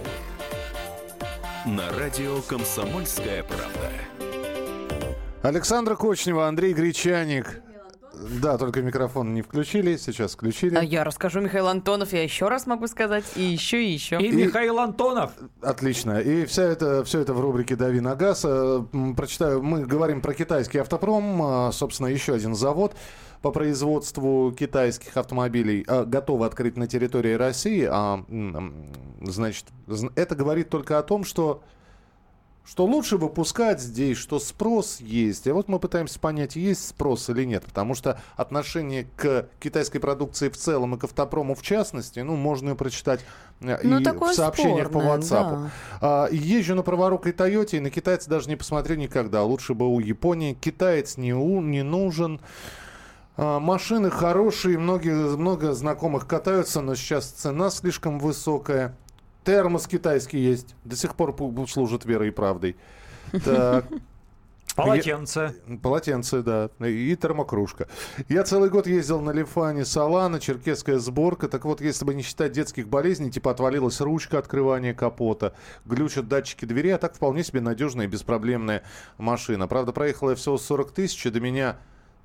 [1.65, 3.91] На радио «Комсомольская правда».
[5.41, 7.61] Александра Кочнева, Андрей Гречаник.
[8.41, 10.75] Да, только микрофон не включили, сейчас включили.
[10.75, 14.19] А я расскажу, Михаил Антонов, я еще раз могу сказать, и еще, и еще.
[14.21, 15.31] И Михаил Антонов.
[15.61, 16.19] Отлично.
[16.19, 18.43] И вся это, все это в рубрике «Дави на газ».
[18.45, 18.83] Э,
[19.15, 19.61] Прочитаю.
[19.63, 21.41] Мы говорим про китайский автопром.
[21.41, 22.95] А, Собственно, еще один завод
[23.41, 27.87] по производству китайских автомобилей а, готовы открыть на территории России.
[27.89, 28.23] А,
[29.21, 31.61] значит, зн- это говорит только о том, что
[32.69, 35.47] что лучше выпускать здесь, что спрос есть.
[35.47, 37.63] А вот мы пытаемся понять, есть спрос или нет.
[37.63, 42.71] Потому что отношение к китайской продукции в целом и к автопрому в частности, ну, можно
[42.71, 43.21] и прочитать
[43.61, 45.51] э, Ну, и в сообщениях по спорное, WhatsApp.
[45.51, 45.71] да.
[46.01, 49.43] А, езжу на праворукой Тойоте, и на китайца даже не посмотрю никогда.
[49.43, 50.53] Лучше бы у Японии.
[50.53, 52.41] Китаец не, у- не нужен.
[53.37, 58.93] А, Машины хорошие, многие, много знакомых катаются, но сейчас цена слишком высокая.
[59.47, 60.75] Термос китайский есть.
[60.83, 61.33] До сих пор
[61.69, 62.75] служит верой и правдой.
[63.45, 63.85] Так.
[64.75, 65.55] Полотенце.
[65.81, 66.69] Полотенце, да.
[66.85, 67.87] И термокружка.
[68.27, 71.47] Я целый год ездил на Лифане Салана, черкесская сборка.
[71.47, 75.53] Так вот, если бы не считать детских болезней, типа отвалилась ручка открывания капота,
[75.85, 78.83] глючат датчики двери, а так вполне себе надежная и беспроблемная
[79.17, 79.69] машина.
[79.69, 81.77] Правда, проехала я всего 40 тысяч, и до меня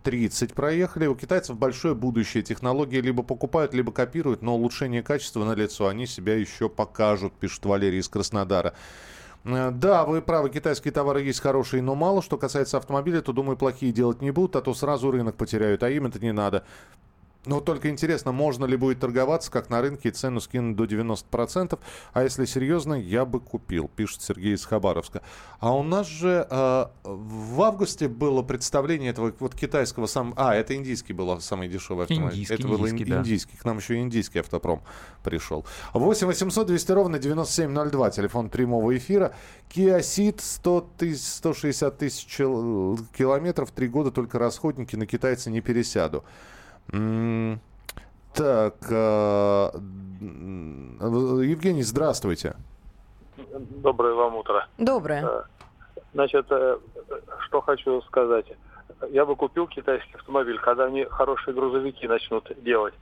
[0.02, 1.06] 30 проехали.
[1.06, 2.42] У китайцев большое будущее.
[2.42, 7.64] Технологии либо покупают, либо копируют, но улучшение качества на лицо они себя еще покажут, пишет
[7.64, 8.74] Валерий из Краснодара.
[9.44, 12.22] Э, Да, вы правы, китайские товары есть хорошие, но мало.
[12.22, 15.90] Что касается автомобиля, то, думаю, плохие делать не будут, а то сразу рынок потеряют, а
[15.90, 16.64] им это не надо.
[17.44, 21.78] Но только интересно, можно ли будет торговаться, как на рынке, и цену скинуть до 90%.
[22.12, 25.22] А если серьезно, я бы купил, пишет Сергей из Хабаровска.
[25.58, 30.34] А у нас же э, в августе было представление этого вот китайского сам...
[30.36, 32.32] А, это индийский был самый дешевый автомобиль.
[32.32, 33.18] Индийский, это был индийский, да.
[33.18, 33.56] индийский.
[33.56, 34.82] К нам еще и индийский автопром
[35.24, 35.66] пришел.
[35.94, 39.34] 8 800 200 ровно 9702, телефон прямого эфира.
[39.68, 45.60] Kia Ceed 100 тысяч, 160 тысяч кил- километров, три года только расходники, на китайца не
[45.60, 46.24] пересяду.
[46.92, 49.70] Так, э,
[51.00, 52.54] Евгений, здравствуйте.
[53.36, 54.66] Доброе вам утро.
[54.76, 55.46] Доброе.
[56.12, 56.78] Значит, э,
[57.46, 58.46] что хочу сказать.
[59.10, 62.94] Я бы купил китайский автомобиль, когда они хорошие грузовики начнут делать.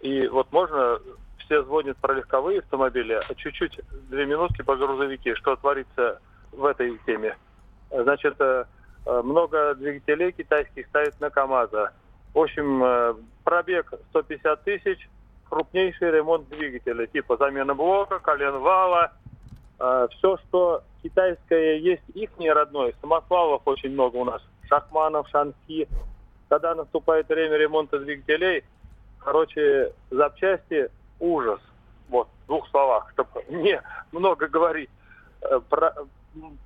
[0.00, 1.00] И вот можно,
[1.38, 6.20] все звонят про легковые автомобили, а чуть-чуть, две минутки по грузовики, что творится
[6.52, 7.36] в этой теме.
[7.90, 8.66] Значит, э,
[9.04, 11.92] э, много двигателей китайских ставят на КАМАЗа.
[12.34, 15.08] В общем, э, пробег 150 тысяч,
[15.48, 19.12] крупнейший ремонт двигателя, типа замена блока, колен вала,
[20.10, 22.94] все, что китайское есть, их не родное.
[23.00, 24.42] Самосвалов очень много у нас.
[24.68, 25.88] Шахманов, Шанхи.
[26.48, 28.64] Когда наступает время ремонта двигателей,
[29.18, 31.60] короче, запчасти ужас.
[32.08, 33.80] Вот, в двух словах, чтобы не
[34.12, 34.90] много говорить.
[35.42, 35.94] Э, про-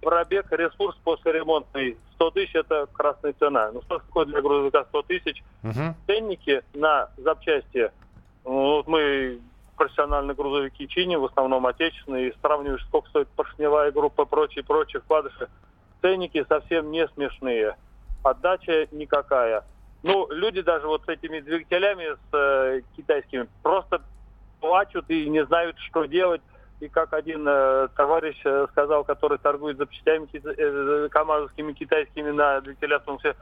[0.01, 3.71] пробег, ресурс после ремонтный 100 тысяч– это красная цена.
[3.73, 5.43] Ну, что такое для грузовика 100 тысяч?
[5.63, 5.95] Мгм.
[6.07, 7.91] ценники на запчасти.
[8.45, 9.41] Ну, Вот мы
[9.77, 15.49] профессиональные грузовики чиним, в основном отечественные, и сравниваешь, сколько стоит поршневая группа, прочие, прочие вкладыши.
[16.01, 17.77] Ценники совсем не смешные.
[18.23, 19.65] Отдача никакая.
[20.03, 24.01] Ну, люди даже вот с этими двигателями, с э, китайскими, просто
[24.61, 26.41] плачут и не знают, что делать.
[26.81, 32.61] И как один э, товарищ э, сказал, который торгует запчастями кита- э, камазовскими, китайскими на
[32.61, 33.35] двигателях, он все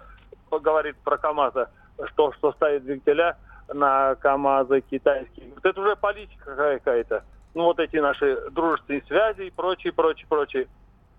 [0.51, 1.69] говорит про КАМАЗа,
[2.13, 3.37] что, что ставит двигателя
[3.73, 5.51] на КАМАЗы китайские.
[5.55, 7.25] Вот это уже политика какая-то.
[7.55, 10.69] Ну, вот эти наши дружественные связи и прочее, прочее, прочее.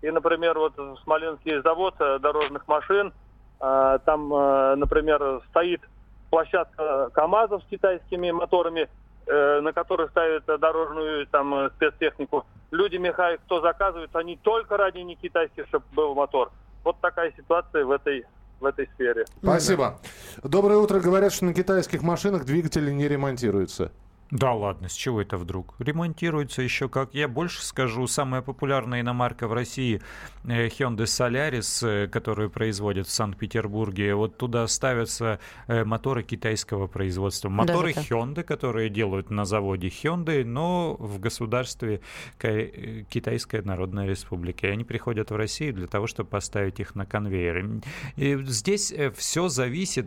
[0.02, 3.12] И, например, вот Смоленский завод э, дорожных машин,
[3.60, 5.82] э, там, э, например, стоит
[6.30, 8.88] площадка КАМАЗов с китайскими моторами, э,
[9.32, 12.46] на которых ставят дорожную там э, спецтехнику.
[12.70, 16.52] Люди механик, кто заказывает, они только ради не китайских, чтобы был мотор.
[16.84, 18.24] Вот такая ситуация в этой
[18.60, 19.26] в этой сфере.
[19.42, 19.98] Спасибо.
[20.42, 20.98] Доброе утро.
[20.98, 23.92] Говорят, что на китайских машинах двигатели не ремонтируются.
[24.30, 25.74] Да ладно, с чего это вдруг?
[25.78, 27.14] Ремонтируется еще как.
[27.14, 30.02] Я больше скажу, самая популярная иномарка в России
[30.44, 34.16] э, Hyundai Solaris, э, которую производят в Санкт-Петербурге.
[34.16, 37.48] Вот туда ставятся э, моторы китайского производства.
[37.48, 38.04] Моторы так?
[38.04, 42.00] Hyundai, которые делают на заводе Hyundai, но в государстве
[42.36, 44.66] Ка- Китайская Народная Республика.
[44.66, 47.80] И они приходят в Россию для того, чтобы поставить их на конвейер.
[48.16, 50.06] И здесь все зависит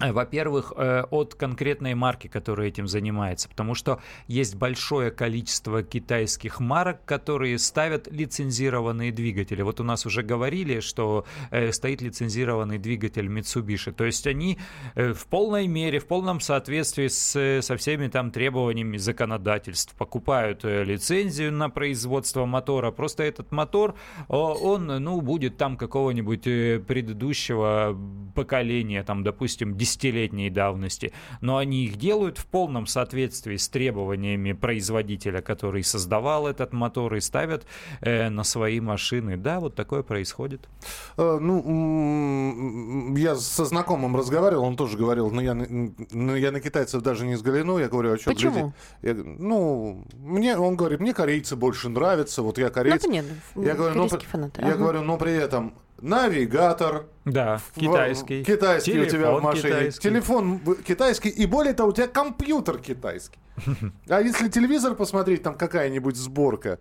[0.00, 7.04] Во-первых, э, от конкретной марки, которая этим занимается, потому что есть большое количество китайских марок,
[7.04, 9.60] которые ставят лицензированные двигатели.
[9.62, 13.90] Вот у нас уже говорили, что э, стоит лицензированный двигатель Mitsubishi.
[13.90, 14.58] То есть они
[14.94, 21.70] в полной мере, в полном соответствии с, со всеми там требованиями законодательств покупают лицензию на
[21.70, 22.92] производство мотора.
[22.92, 23.96] Просто этот мотор,
[24.28, 26.42] он, ну, будет там какого-нибудь
[26.86, 27.98] предыдущего
[28.34, 35.40] поколения, там, допустим, десятилетней давности, но они их делают в полном соответствии с требованиями производителя,
[35.40, 37.66] который создавал этот мотор и ставят
[38.00, 39.36] э, на свои машины.
[39.36, 40.68] Да, вот такое происходит.
[41.16, 45.66] Э, ну, я со знакомым разговаривал, он тоже говорил, ну я, на-
[46.12, 48.72] ну, я на китайцев даже не взгляну, я говорю, а что Почему?
[49.02, 53.02] Я, ну, мне, он говорит, мне корейцы больше нравятся, вот я Ну, корейец.
[53.04, 53.30] понятно.
[53.56, 54.60] я говорю, ну, корейские при- фанаты.
[54.60, 54.76] я Ага.
[54.76, 58.44] говорю, но при этом навигатор, Да, в- китайский.
[58.44, 60.08] китайский у тебя в Телефон машине, китайский.
[60.08, 63.38] телефон китайский, и более того, у тебя компьютер китайский.
[64.08, 66.78] А если телевизор посмотреть, там какая-нибудь сборка,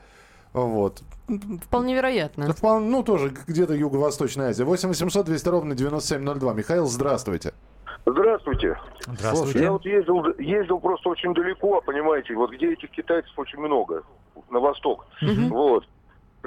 [0.54, 1.02] вот.
[1.66, 2.46] Вполне вероятно.
[2.46, 4.64] Впол- Ну, тоже где-то Юго-Восточная Азия.
[4.64, 6.54] 8 800 200 ровно 9702.
[6.54, 7.54] Михаил, здравствуйте.
[8.06, 8.78] Здравствуйте.
[9.06, 9.60] Здравствуйте.
[9.60, 14.04] Я вот ездил, ездил просто очень далеко, понимаете, вот где этих китайцев очень много,
[14.50, 15.06] на восток.
[15.22, 15.84] Вот.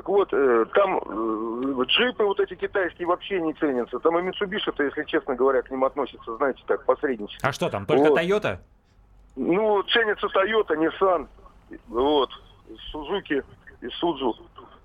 [0.00, 3.98] Так вот, э, там э, джипы вот эти китайские вообще не ценятся.
[3.98, 7.44] Там и Mitsubishi-то, если честно говоря, к ним относятся, знаете, так, посреднически.
[7.44, 8.18] А что там, только Вот.
[8.18, 8.60] Toyota?
[9.36, 11.28] Ну, ценится Toyota, Nissan,
[11.88, 12.30] вот,
[12.94, 13.44] Suzuki
[13.82, 14.32] и Suzu.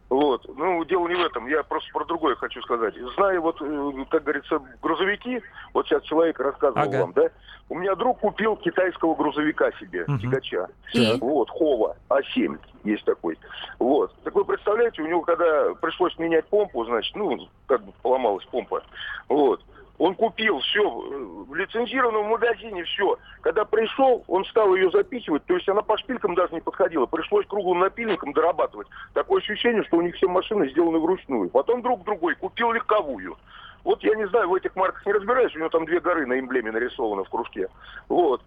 [0.10, 0.46] Вот.
[0.56, 1.48] Ну, дело не в этом.
[1.48, 2.94] Я просто про другое хочу сказать.
[3.15, 5.41] Знаю, вот, э, как говорится, грузовики,
[5.74, 7.02] вот сейчас человек рассказывал Ага.
[7.02, 7.30] вам, да?
[7.70, 10.20] У меня друг купил китайского грузовика себе, Мгм.
[10.20, 10.68] тягача.
[10.94, 11.18] И?
[11.20, 13.39] Вот, Хова А7 есть такой.
[13.80, 14.13] Вот.
[14.24, 18.84] Так вы представляете, у него когда пришлось менять помпу, значит, ну, как бы поломалась помпа.
[19.28, 19.62] Вот.
[19.98, 23.18] Он купил все в лицензированном магазине, все.
[23.42, 27.06] Когда пришел, он стал ее запихивать, то есть она по шпилькам даже не подходила.
[27.06, 28.88] Пришлось круглым напильником дорабатывать.
[29.14, 31.50] Такое ощущение, что у них все машины сделаны вручную.
[31.50, 33.38] Потом друг другой купил легковую.
[33.86, 36.40] Вот я не знаю, в этих марках не разбираюсь, у него там две горы на
[36.40, 37.70] эмблеме нарисованы в кружке.
[38.10, 38.42] Вот.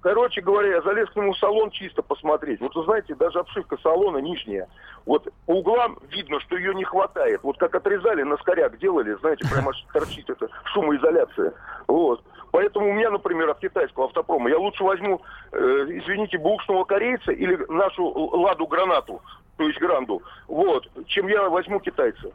[0.00, 2.60] Короче говоря, я залез к нему в салон чисто посмотреть.
[2.60, 4.68] Вот вы знаете, даже обшивка салона нижняя.
[5.06, 7.40] Вот по углам видно, что ее не хватает.
[7.42, 11.52] Вот как отрезали, на скоряк делали, знаете, прямо торчит это шумоизоляция.
[11.88, 12.22] Вот.
[12.52, 15.20] Поэтому у меня, например, от китайского автопрома я лучше возьму,
[15.52, 15.58] э,
[15.88, 19.20] извините, бушного корейца или нашу ладу гранату,
[19.56, 22.30] то есть гранду, вот, чем я возьму китайца.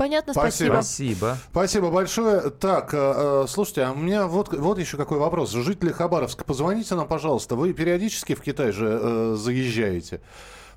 [0.00, 0.72] Понятно, Спасибо.
[0.76, 1.36] спасибо.
[1.50, 1.90] Спасибо.
[1.90, 2.48] Большое.
[2.48, 5.50] Так, э, э, слушайте, а у меня вот, вот еще какой вопрос.
[5.50, 7.54] Жители Хабаровска, позвоните нам, пожалуйста.
[7.54, 10.22] Вы периодически в Китай же э, заезжаете.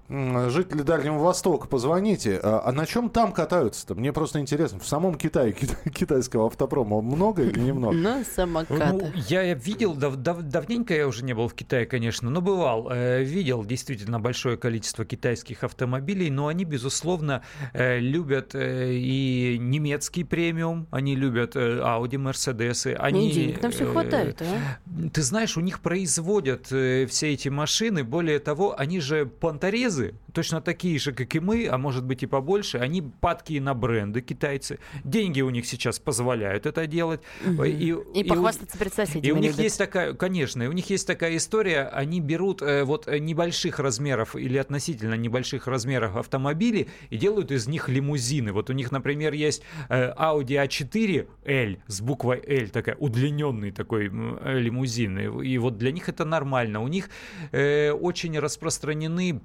[0.10, 2.38] Жители Дальнего Востока, позвоните.
[2.44, 3.96] А, а на чем там катаются-то?
[3.96, 4.80] Мне просто интересно.
[4.80, 7.96] В самом Китае кита- китайского автопрома много или немного?
[7.96, 9.16] На Ну, самокатах.
[9.30, 12.90] я видел, дав- дав- давненько я уже не был в Китае, конечно, но бывал.
[12.92, 17.42] э, видел действительно большое количество китайских автомобилей, но они, безусловно,
[17.74, 22.94] э, любят э, и немецкий премиум, они любят э, Audi, Mercedes.
[22.96, 25.10] Они, И денег там все э, хватает, а?
[25.14, 28.04] Ты знаешь, у них производят э, все эти машины.
[28.04, 29.93] Более того, они же понторезы,
[30.34, 32.78] точно такие же, как и мы, а может быть и побольше.
[32.78, 34.80] Они падкие на бренды, китайцы.
[35.04, 37.22] Деньги у них сейчас позволяют это делать.
[37.46, 37.64] Мгм.
[37.66, 39.64] И, И у- похвастаться перед соседями и у них любят.
[39.64, 43.80] есть такая, конечно, и у них есть такая история, они берут э, вот э, небольших
[43.80, 48.52] размеров или относительно небольших размеров автомобили и делают из них лимузины.
[48.52, 54.10] Вот у них, например, есть э, Audi A4 L с буквой L, такая удлиненный такой
[54.12, 55.20] э, лимузин.
[55.20, 56.82] И, и вот для них это нормально.
[56.82, 57.10] У них
[57.52, 59.42] э, очень распространены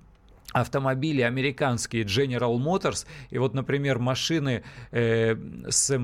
[0.61, 5.37] автомобили американские General Motors и вот, например, машины э,
[5.69, 5.99] с,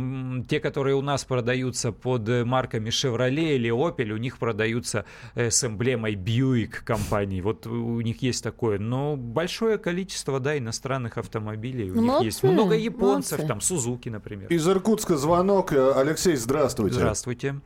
[0.49, 5.51] те, которые у нас продаются под э, марками Chevrolet или Opel, у них продаются э,
[5.51, 7.41] с эмблемой Buick компании.
[7.41, 8.79] Вот у них есть такое.
[8.79, 12.43] Но большое количество, да, иностранных автомобилей у них Молодцы, есть.
[12.43, 13.49] Много японцев, молодцы.
[13.49, 14.49] там Сузуки, например.
[14.49, 15.73] Из Иркутска звонок.
[15.73, 16.97] Алексей, здравствуйте.
[16.97, 17.61] Здравствуйте.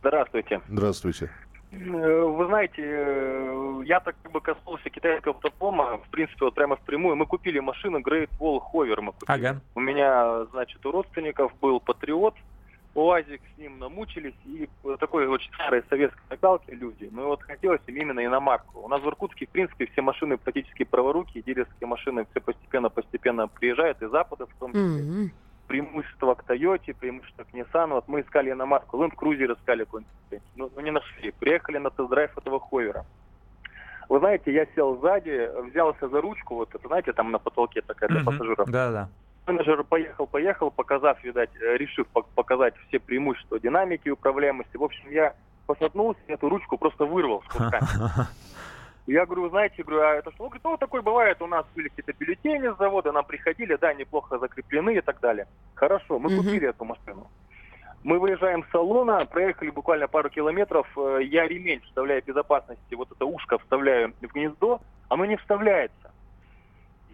[0.00, 0.60] Здравствуйте.
[0.68, 1.30] Здравствуйте.
[1.80, 6.76] Э, Вы знаете, э, я так как бы коснулся китайского автопрома, в принципе, вот прямо
[6.76, 7.16] впрямую.
[7.16, 9.00] Мы купили машину Great Wall Hover.
[9.00, 9.46] Мы купили.
[9.46, 9.60] Ага.
[9.74, 12.34] У меня, значит, у родственников был Патриот,
[12.94, 14.68] УАЗик, с ним намучились, и
[15.00, 17.08] такой очень старой советской накалки люди.
[17.10, 18.80] Ну и вот хотелось им именно иномарку.
[18.80, 24.00] У нас в Иркутске, в принципе, все машины практически праворуки, дилерские машины все постепенно-постепенно приезжают,
[24.00, 25.02] из Запада в том числе.
[25.02, 25.32] Мгм.
[25.66, 27.88] Преимущество к Тойоте, преимущество к Nissan.
[27.90, 31.32] Вот мы искали иномарку, Land Cruiser искали какой-нибудь, ну, ну, не нашли.
[31.32, 33.04] Приехали на тест-драйв этого ховера.
[34.08, 38.08] Вы знаете, я сел сзади, взялся за ручку, вот это, знаете, там на потолке такая
[38.10, 38.68] для пассажиров.
[38.68, 39.08] Да-да.
[39.46, 44.76] Менеджер поехал, поехал, показав, видать, э, решив пок- показать все преимущества динамики управляемости.
[44.76, 45.34] В общем, я
[45.66, 47.86] пошатнулся, эту ручку просто вырвал с кусками.
[49.06, 50.44] Я говорю, знаете, говорю, а это что?
[50.44, 53.92] Он говорит, ну, такое бывает, у нас были какие-то бюллетени с завода, нам приходили, да,
[53.92, 55.46] неплохо закреплены и так далее.
[55.74, 56.38] Хорошо, мы Мгм.
[56.38, 57.30] купили эту машину.
[58.02, 63.24] Мы выезжаем с салона, проехали буквально пару километров, э, я ремень вставляю безопасности, вот это
[63.26, 66.12] ушко вставляю в гнездо, оно не вставляется.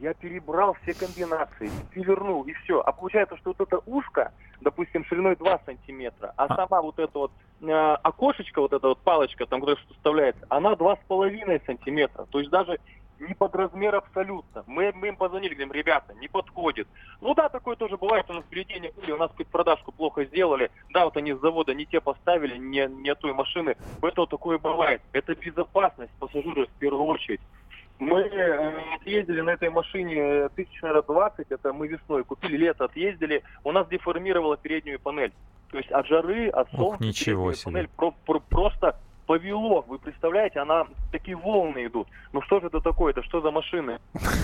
[0.01, 2.81] Я перебрал все комбинации, перевернул и все.
[2.81, 4.33] А получается, что вот это ушко,
[4.63, 6.57] допустим, шириной 2 сантиметра, а А.
[6.57, 11.67] сама вот эта вот э, окошечко, вот эта вот палочка, там, которая вставляется, она 2,5
[11.67, 12.25] сантиметра.
[12.31, 12.81] То есть даже
[13.19, 14.65] не под размер абсолютно.
[14.67, 16.89] Мы, мы им позвонили, говорим, ребята, не подходит.
[17.21, 20.71] Ну да, такое тоже бывает, у нас бюллетени были, у нас какую-то продажку плохо сделали,
[20.95, 23.77] да, вот они с завода не те поставили, не, не той машины.
[24.01, 25.03] Это вот такое бывает.
[25.13, 27.41] Это безопасность пассажиров в первую очередь.
[28.01, 32.87] Мы э, отъездили на этой машине э, тысяч, наверное, 20, это мы весной купили, лето
[32.87, 35.33] отъездили, у нас деформировала переднюю панель.
[35.71, 37.73] То есть от жары, от Ух, солнца ничего переднюю себе.
[37.73, 39.85] панель про- про- просто повело.
[39.87, 42.09] Вы представляете, она такие волны идут.
[42.33, 43.13] Ну что же это такое?
[43.13, 43.99] Это что за машины?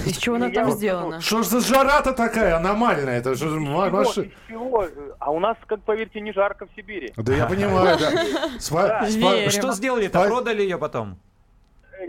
[0.04, 1.20] Из чего она там сделана?
[1.20, 3.18] Что ж за жара-то такая аномальная?
[3.18, 4.02] Это же ма- Чего?
[4.02, 4.84] маши- Из чего?
[4.84, 4.88] Э,
[5.18, 7.12] А у нас, как поверьте, не жарко в Сибири.
[7.16, 9.08] Да я понимаю, да.
[9.50, 10.22] Что сделали-то?
[10.24, 11.16] Продали ее потом?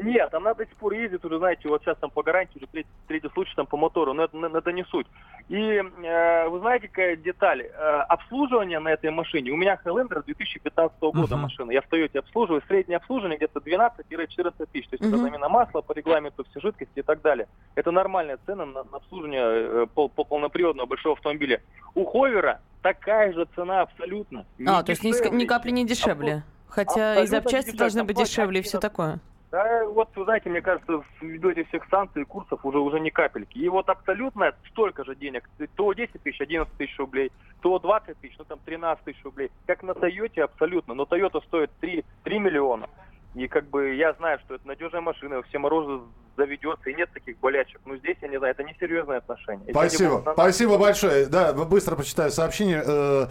[0.04, 2.90] Нет, она до сих пор ездит уже, знаете, вот сейчас там по гарантии уже третий,
[3.08, 5.08] третий случай там по мотору, но это, это не суть.
[5.50, 7.62] И э, вы знаете, какая деталь?
[7.62, 11.44] Э, обслуживание на этой машине, у меня Highlander 2015 года Мгм.
[11.44, 15.22] машина, я в Тойоте обслуживаю, среднее обслуживание где-то 12-14 тысяч, то есть это Мгм.
[15.22, 17.48] замена масла по регламенту, все жидкости и так далее.
[17.76, 21.62] Это нормальная цена на, на обслуживание э, пол- пол- полноприводного большого автомобиля.
[21.96, 24.46] У Ховера такая же цена абсолютно.
[24.58, 25.46] Не А, то есть ни, ни дешевле.
[25.48, 26.44] капли не дешевле.
[26.68, 27.80] Хотя и абсолютно не запчасти дешевле.
[27.80, 29.20] должны быть дешевле и все такое.
[29.58, 33.10] Да, вот, вы знаете, мне кажется, ввиду этих всех санкций и курсов уже, уже не
[33.10, 33.58] капельки.
[33.58, 35.50] И вот абсолютно столько же денег.
[35.76, 39.50] То 10 тысяч, 11 тысяч рублей, то 20 тысяч, ну там 13 тысяч рублей.
[39.66, 40.94] Как на Тойоте абсолютно.
[40.94, 42.88] Но Тойота стоит 3, 3 миллиона.
[43.34, 46.04] И как бы я знаю, что это надежная машина, все морозы
[46.38, 47.82] заведется, и нет таких болячек.
[47.86, 49.66] Но здесь, я не знаю, это несерьезное отношение.
[49.68, 50.18] Если они Спасибо.
[50.20, 51.26] будут Спасибо большое.
[51.26, 52.84] Да, быстро почитаю сообщение.
[52.86, 53.28] Э,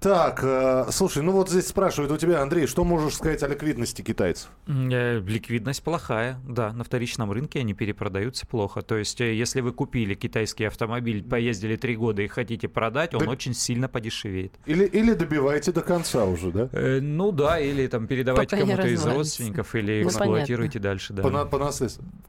[0.00, 4.00] Так, э, слушай, ну вот здесь спрашивают у тебя, Андрей, что можешь сказать о ликвидности
[4.00, 4.48] китайцев?
[4.66, 8.80] Э, Ликвидность плохая, да, на вторичном рынке они перепродаются плохо.
[8.80, 13.30] То есть, если вы купили китайский автомобиль, поездили три года и хотите продать, он Да-
[13.30, 14.54] очень сильно подешевеет.
[14.64, 16.70] Или, или добивайте до конца уже, да?
[16.72, 21.22] Э, ну да, или там передавайте не кому-то из родственников, или Ну, эксплуатируйте дальше, да.
[21.22, 21.28] По.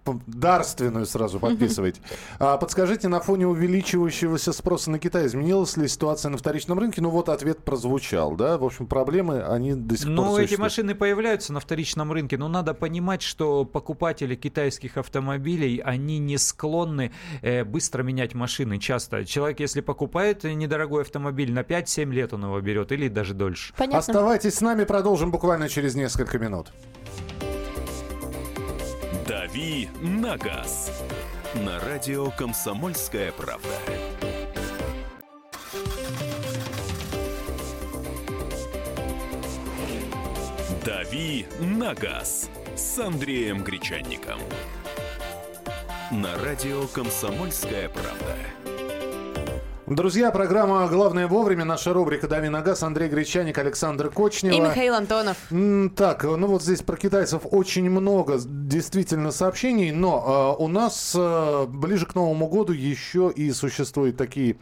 [0.04, 2.02] По- дарственную сразу подписывайте.
[2.40, 7.02] А, подскажите, на фоне увеличивающегося спроса на Китай изменилась ли ситуация на вторичном рынке?
[7.02, 8.58] Ну вот ответ прозвучал, да?
[8.58, 12.48] В общем, проблемы, они до сих пор Ну, эти машины появляются на вторичном рынке, но
[12.48, 18.80] надо понимать, что покупатели китайских автомобилей, они не склонны э, быстро менять машины.
[18.80, 23.74] Часто человек, если покупает недорогой автомобиль, на 5-7 лет он его берет или даже дольше.
[23.78, 24.00] Понятно.
[24.00, 26.72] Оставайтесь с нами, продолжим буквально через несколько минут.
[29.52, 31.04] «Дави на газ»
[31.56, 33.68] на радио «Комсомольская правда».
[40.86, 44.40] «Дави на газ» с Андреем Гречанником.
[46.12, 48.61] На радио «Комсомольская правда».
[49.92, 54.56] Друзья, программа «Главное вовремя», наша рубрика «Дави на газ», Андрей Гречаник, Александр Кочнева.
[54.56, 55.36] И Михаил Антонов.
[55.98, 61.66] Так, ну вот здесь про китайцев очень много действительно сообщений, но э, у нас э,
[61.68, 64.56] ближе к Новому году еще и существуют такие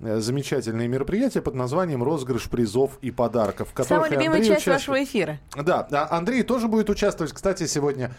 [0.00, 3.68] э, замечательные мероприятия под названием «Розыгрыш призов и подарков».
[3.86, 4.80] Самая любимая Андрей часть участвует.
[4.80, 5.38] вашего эфира.
[5.54, 7.32] Да, а Андрей тоже будет участвовать.
[7.32, 8.10] Кстати, сегодня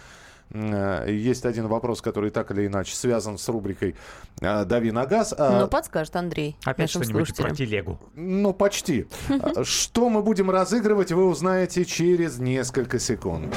[0.54, 3.95] есть один вопрос, который так или иначе связан с рубрикой
[4.39, 5.34] э, «Дави на газ».
[5.38, 7.49] А, Ну, подскажет Андрей Опять что-нибудь слушателям.
[7.49, 7.99] про телегу.
[8.14, 9.08] Ну, почти.
[9.30, 13.54] А, Что мы будем разыгрывать, вы узнаете через несколько секунд.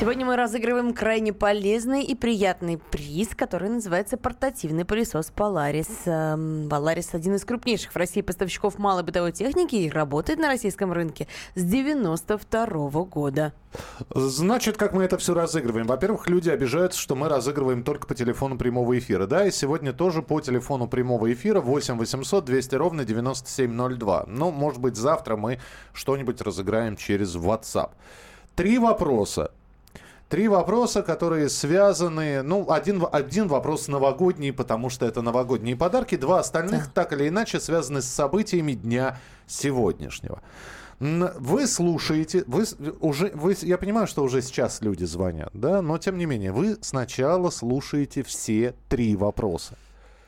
[0.00, 5.88] Сегодня мы разыгрываем крайне полезный и приятный приз, который называется портативный пылесос Polaris.
[6.06, 10.92] Эм, Polaris один из крупнейших в России поставщиков малой бытовой техники и работает на российском
[10.92, 13.52] рынке с 92 года.
[14.12, 15.86] Значит, как мы это все разыгрываем?
[15.86, 19.28] Во-первых, люди обижаются, что мы разыгрываем только по телефону прямого эфира.
[19.28, 24.24] Да, и сегодня тоже по телефону прямого эфира 8 800 200 ровно 9702.
[24.26, 25.60] Ну, может быть, завтра мы
[25.92, 27.90] что-нибудь разыграем через WhatsApp.
[28.56, 29.52] Три вопроса.
[30.34, 32.42] Три вопроса, которые связаны...
[32.42, 36.16] Ну, один, один вопрос новогодний, потому что это новогодние подарки.
[36.16, 40.42] Два остальных, так или иначе, связаны с событиями дня сегодняшнего.
[40.98, 42.64] Вы слушаете, вы
[42.98, 46.78] уже, вы, я понимаю, что уже сейчас люди звонят, да, но тем не менее, вы
[46.80, 49.76] сначала слушаете все три вопроса.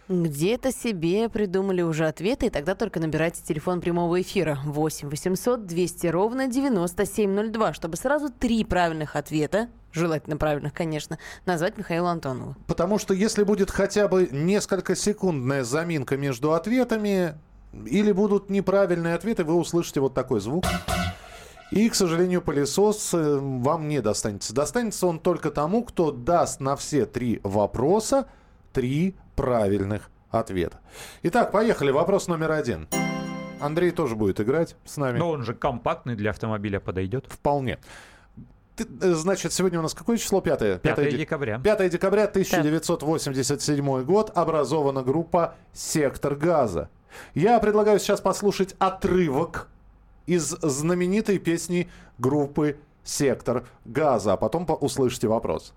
[0.09, 6.07] Где-то себе придумали уже ответы, и тогда только набирайте телефон прямого эфира 8 800 200
[6.07, 12.57] ровно 9702, чтобы сразу три правильных ответа, желательно правильных, конечно, назвать Михаилу Антонову.
[12.67, 17.35] Потому что если будет хотя бы несколько секундная заминка между ответами,
[17.85, 20.65] или будут неправильные ответы, вы услышите вот такой звук.
[21.73, 24.55] И, к сожалению, пылесос э, вам не достанется.
[24.55, 28.27] Достанется он только тому, кто даст на все три вопроса
[28.73, 30.81] три правильных ответа.
[31.23, 31.91] Итак, поехали.
[31.91, 32.89] Вопрос номер один.
[33.59, 35.19] Андрей тоже будет играть с нами.
[35.19, 37.27] Но он же компактный для автомобиля подойдет.
[37.29, 37.79] Вполне.
[38.79, 40.41] Э, значит, сегодня у нас какое число?
[40.41, 40.79] Пятое?
[40.79, 41.59] 5 Пятое де- декабря.
[41.59, 46.89] 5 декабря 1987 год образована группа «Сектор газа».
[47.35, 49.69] Я предлагаю сейчас послушать отрывок
[50.27, 55.73] из знаменитой песни группы «Сектор газа», а потом по- услышите вопрос.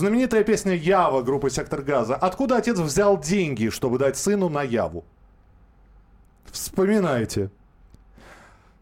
[0.00, 2.14] Знаменитая песня «Ява» группы «Сектор газа».
[2.14, 5.04] Откуда отец взял деньги, чтобы дать сыну на Яву?
[6.50, 7.50] Вспоминайте.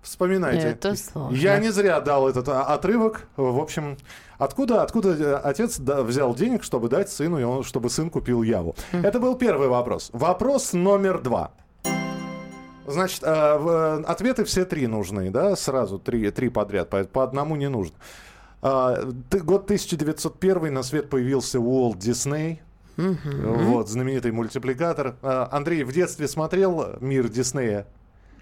[0.00, 0.68] Вспоминайте.
[0.68, 1.34] Это сложно.
[1.34, 3.26] Я не зря дал этот а, отрывок.
[3.34, 3.96] В общем,
[4.38, 8.76] откуда, откуда э, отец взял денег, чтобы дать сыну, и он, чтобы сын купил Яву?
[8.92, 10.10] Это был первый вопрос.
[10.12, 11.50] Вопрос номер два.
[12.86, 17.56] Значит, э, э, ответы все три нужны, да, сразу три, три подряд, по, по одному
[17.56, 17.96] не нужно.
[18.60, 22.62] А, год 1901 на свет появился Уолт Дисней.
[22.96, 25.16] Вот, знаменитый мультипликатор.
[25.22, 27.86] А, Андрей, в детстве смотрел «Мир Диснея»?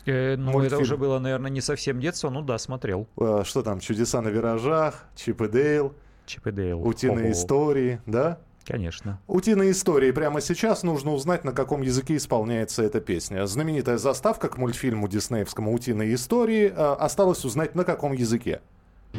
[0.07, 0.67] Э, ну, Мультфильм.
[0.75, 2.31] это уже было, наверное, не совсем детство.
[2.31, 3.07] Ну да, смотрел.
[3.19, 5.93] А, Что там, «Чудеса на виражах», «Чип и Дейл»,
[6.27, 6.81] Чип и Дейл.
[6.87, 7.33] «Утиные Ого.
[7.33, 8.39] истории», да?
[8.65, 9.21] Конечно.
[9.27, 10.11] «Утиные истории».
[10.11, 13.47] Прямо сейчас нужно узнать, на каком языке исполняется эта песня.
[13.47, 16.73] Знаменитая заставка к мультфильму диснеевскому «Утиные истории».
[16.75, 18.61] Осталось узнать, на каком языке.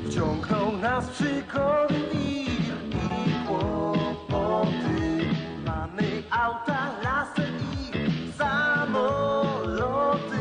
[0.06, 2.48] Wciągnął nas przygody i
[3.48, 5.26] kłopoty.
[5.66, 7.48] Mamy auta, lasy
[7.84, 10.38] i samoloty.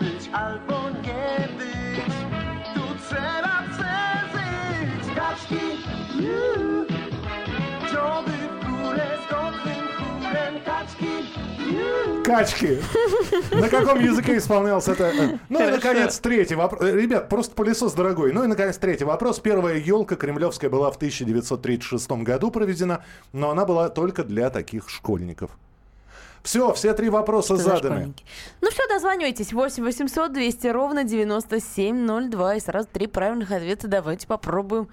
[0.00, 2.14] Być albo nie być,
[2.74, 5.14] tu trzeba przeżyć.
[5.16, 5.60] Kaczki,
[12.28, 12.78] Качки.
[13.52, 15.38] На каком языке исполнялся это?
[15.48, 16.82] Ну и, наконец, третий вопрос.
[16.82, 18.32] Ребят, просто пылесос дорогой.
[18.32, 19.40] Ну и, наконец, третий вопрос.
[19.40, 23.02] Первая елка кремлевская была в 1936 году проведена,
[23.32, 25.50] но она была только для таких школьников.
[26.42, 28.14] Все, все три вопроса Что за заданы.
[28.60, 29.52] Ну что, дозванивайтесь.
[29.52, 32.54] 8 800 200 ровно 9702.
[32.56, 34.88] И сразу три правильных ответа давайте попробуем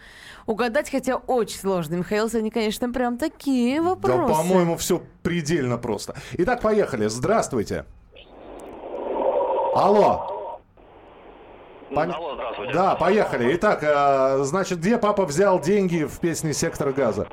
[0.46, 0.90] угадать.
[0.90, 1.96] Хотя очень сложно.
[1.96, 4.18] Михаил, сегодня, конечно, прям такие вопросы.
[4.28, 6.16] Да, по-моему, все предельно просто.
[6.34, 7.08] Итак, поехали.
[7.08, 7.86] Здравствуйте.
[9.76, 10.60] Алло.
[11.92, 12.74] Пон- Алло, здравствуйте.
[12.74, 13.56] Да, поехали.
[13.56, 17.28] Итак, э, значит, где папа взял деньги в песне «Сектор газа»?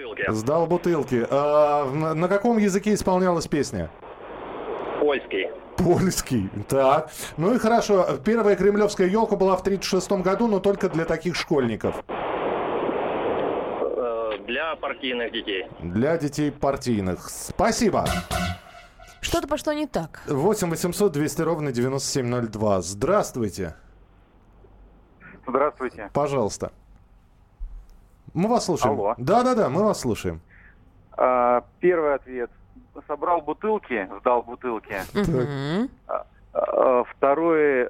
[0.00, 0.30] Сдал бутылки.
[0.32, 1.26] Сдал бутылки.
[1.30, 3.90] А, на, на каком языке исполнялась песня?
[5.00, 5.48] Польский.
[5.76, 6.50] Польский.
[6.68, 7.10] Так.
[7.36, 8.06] Ну и хорошо.
[8.24, 12.02] Первая кремлевская елка была в 1936 году, но только для таких школьников.
[13.80, 15.66] Э, Для партийных детей.
[15.80, 17.28] Для детей партийных.
[17.30, 18.04] Спасибо.
[19.20, 20.22] Что-то пошло не так.
[20.26, 22.80] 8 800 200 ровно 9702.
[22.82, 23.74] Здравствуйте.
[25.46, 26.10] Здравствуйте.
[26.12, 26.72] Пожалуйста.
[28.34, 28.94] Мы вас слушаем.
[28.94, 29.14] Алло.
[29.18, 30.40] Да-да-да, мы вас слушаем.
[31.16, 32.50] А, Первый ответ.
[33.06, 34.94] Собрал бутылки, сдал бутылки.
[35.14, 35.88] Мгм.
[36.52, 37.88] А, Второй,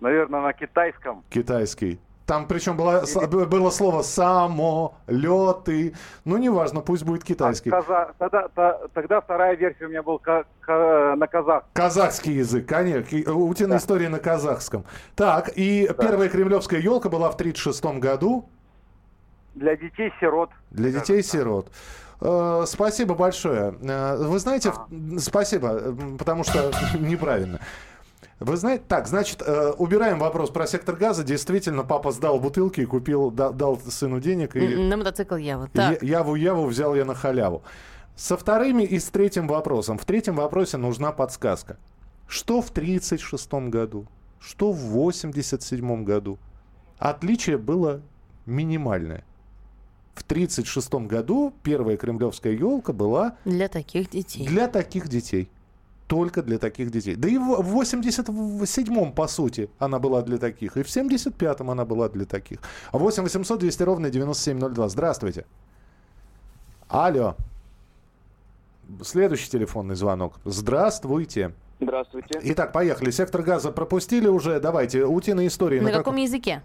[0.00, 1.22] наверное, на китайском.
[1.30, 2.00] Китайский.
[2.24, 5.94] Там причем было, с- было слово самолеты.
[6.24, 7.70] Ну, неважно, пусть будет китайский.
[7.70, 11.64] Каза- Тогда, та- тогда вторая версия у меня была ка- ка- на казах.
[11.72, 13.04] Казахский язык, конечно.
[13.04, 14.84] Ки- Утиная история на казахском.
[15.14, 18.48] Так, и первая кремлевская елка была в 1936 году
[19.56, 20.50] Для детей-сирот.
[20.70, 21.70] для детей-сирот.
[22.20, 23.74] Э, Спасибо большое.
[23.82, 27.58] Э, Вы знаете, в- спасибо, м, потому что неправильно.
[28.38, 31.24] Вы знаете, так, значит, э, убираем вопрос про сектор газа.
[31.24, 34.56] Действительно, папа сдал бутылки и купил, да- дал сыну денег.
[34.56, 34.76] И...
[34.76, 35.68] На мотоцикл Ява.
[35.72, 36.02] Так.
[36.02, 37.62] Я- Яву-яву взял я на халяву.
[38.14, 39.96] Со вторыми и с третьим вопросом.
[39.98, 41.76] В третьем вопросе нужна подсказка.
[42.28, 44.06] Что в 1936 году?
[44.40, 46.38] Что в 1987 году?
[46.98, 48.00] Отличие было
[48.46, 49.22] минимальное.
[50.16, 54.46] В 1936 году первая кремлевская елка была Для таких детей.
[54.48, 55.50] для таких детей.
[56.06, 57.16] Только для таких детей.
[57.16, 60.76] Да и в в 87-м, по сути, она была для таких.
[60.78, 62.60] И в 75-м она была для таких.
[62.92, 64.88] 8 800 200 ровно 9702.
[64.88, 65.44] Здравствуйте.
[66.88, 67.34] Алло.
[69.02, 70.34] Следующий телефонный звонок.
[70.44, 71.52] Здравствуйте.
[71.80, 72.40] Здравствуйте.
[72.42, 73.10] Итак, поехали.
[73.10, 74.60] Сектор газа пропустили уже.
[74.60, 75.80] Давайте, утиные истории.
[75.80, 76.62] На каком- каком языке?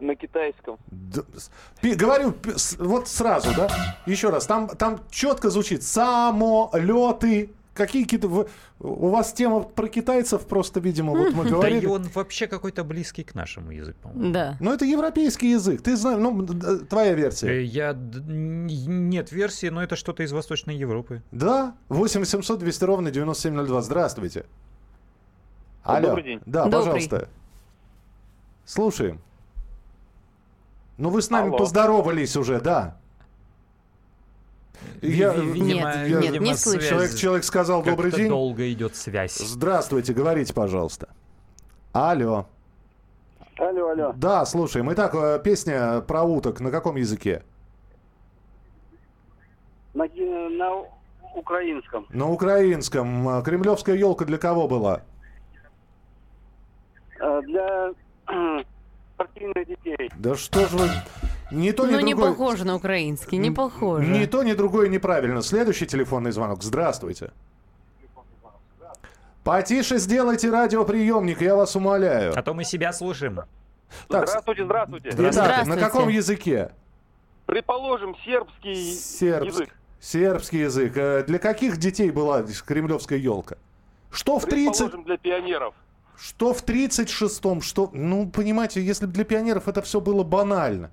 [0.00, 0.76] На китайском.
[0.88, 3.68] Д- с- пи- Говорю пи- с- вот сразу, да?
[4.06, 4.46] Еще раз.
[4.46, 7.50] Там, там четко звучит самолеты.
[7.72, 8.28] Какие какие-то...
[8.28, 11.86] вы- У вас тема про китайцев просто, видимо, вот мы Да и говорили.
[11.86, 14.32] он вообще какой-то близкий к нашему языку, по-моему.
[14.32, 14.56] Да.
[14.60, 15.82] Ну, это европейский язык.
[15.82, 16.46] Ты знаешь, ну,
[16.88, 17.48] твоя версия.
[17.48, 17.92] Э, Я...
[17.94, 21.22] Нет версии, но это что-то из Восточной Европы.
[21.32, 23.82] Да, 8 800 200 ровно 9702.
[23.82, 24.44] Здравствуйте.
[25.82, 26.08] Алло.
[26.08, 26.40] Добрый день.
[26.46, 26.80] Да, Добрый.
[26.80, 27.28] пожалуйста.
[28.64, 29.20] Слушаем.
[30.98, 31.58] Ну, вы с нами Алло.
[31.58, 32.96] поздоровались уже, да.
[35.02, 35.66] Я- ви- видимо-
[35.96, 36.88] Нет, нет, видимо, не слышу.
[36.88, 38.28] Человек, человек сказал добрый как-то день.
[38.28, 39.36] долго идет связь.
[39.38, 41.08] Здравствуйте, говорите, пожалуйста.
[41.92, 42.46] Алло.
[43.58, 44.12] Алло, алло.
[44.16, 44.92] Да, слушаем.
[44.92, 47.42] Итак, э, песня про уток на каком языке?
[49.94, 50.84] На, на
[51.34, 52.06] украинском.
[52.10, 53.28] На украинском.
[53.28, 55.00] Э, Кремлевская елка для кого была?
[57.18, 57.92] Э, Для
[59.26, 60.10] спортивных детей.
[60.16, 60.88] Да что же вы...
[61.52, 62.30] Ни то, ни Ну, не другое.
[62.32, 64.06] похоже на украинский, не похоже.
[64.06, 65.42] Ни то, ни другое неправильно.
[65.42, 66.62] Следующий телефонный звонок.
[66.62, 67.30] Здравствуйте.
[69.44, 72.32] Потише сделайте радиоприемник, я вас умоляю.
[72.36, 73.36] А то мы себя слушаем.
[74.08, 75.08] Так, Здравствуйте, здравствуйте.
[75.10, 75.80] Итак, на Здравствуйте.
[75.80, 76.72] каком языке?
[77.46, 79.46] Предположим, сербский Сербский.
[79.48, 79.68] язык.
[80.00, 80.96] Сербский язык.
[80.96, 83.56] Э, Для каких детей была кремлевская елка?
[84.10, 84.66] Что в 30...
[84.90, 85.74] Предположим, для пионеров.
[86.18, 87.90] Что в 36-м, что...
[87.92, 90.90] Ну, понимаете, если бы для пионеров это все было банально.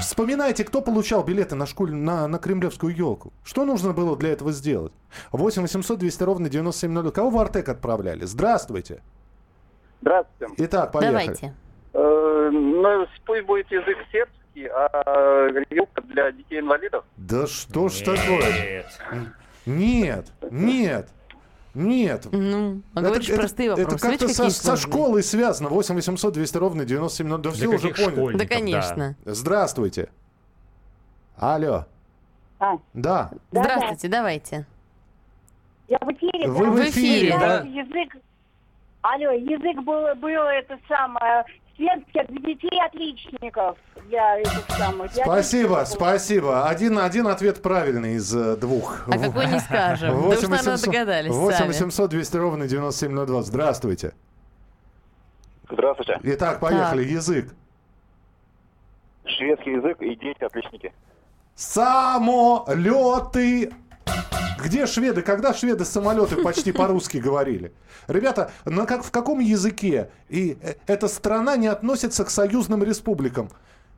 [0.00, 1.92] Вспоминайте, кто получал билеты на, школь...
[1.92, 3.32] на, на кремлевскую елку.
[3.44, 4.92] Что нужно было для этого сделать?
[5.32, 7.12] 8 800 200 ровно 9702.
[7.12, 8.24] Кого в Артек отправляли?
[8.24, 9.00] Здравствуйте.
[10.02, 10.54] Здравствуйте.
[10.58, 11.12] Итак, поехали.
[11.12, 11.54] Давайте.
[11.94, 17.04] Э, ну, пусть будет язык сербский, а вилка для детей-инвалидов.
[17.16, 18.84] Да что ж такое?
[19.64, 21.08] Нет, нет,
[21.74, 22.26] нет.
[22.30, 24.06] Ну, а говоришь простые это вопросы.
[24.06, 25.68] как-то Видишь, со, со школой связано.
[25.68, 27.38] 8 800 200 ровно 9702.
[27.38, 28.36] Да все уже поняли.
[28.36, 29.16] Да, конечно.
[29.24, 30.08] Здравствуйте.
[31.36, 31.86] Алло.
[32.60, 32.78] А.
[32.92, 33.30] Да.
[33.50, 34.66] Здравствуйте, давайте.
[35.88, 36.48] Я в эфире.
[36.48, 36.70] Вы да?
[36.70, 37.60] в эфире, да?
[37.60, 38.16] Язык,
[39.02, 41.44] алло, язык был, был это самое,
[41.76, 43.76] сербский для детей отличников.
[44.08, 45.10] Я это самое.
[45.10, 46.08] для Спасибо, отличников.
[46.08, 46.68] спасибо.
[46.68, 49.08] Один, один ответ правильный из э, двух.
[49.08, 50.10] А какой не скажем.
[50.10, 51.68] Да уж, 8 наверное, 800 догадались 8 сами.
[51.68, 53.42] 800 200 ровно 9702.
[53.42, 54.14] Здравствуйте.
[55.70, 56.18] Здравствуйте.
[56.22, 57.04] Итак, поехали.
[57.04, 57.54] Язык.
[59.26, 60.92] Шведский язык и дети-отличники.
[61.54, 62.72] Самолеты.
[64.64, 65.20] Где шведы?
[65.20, 67.70] Когда шведы самолеты почти по-русски говорили?
[68.08, 70.08] Ребята, на как, в каком языке?
[70.30, 73.50] И э, эта страна не относится к союзным республикам.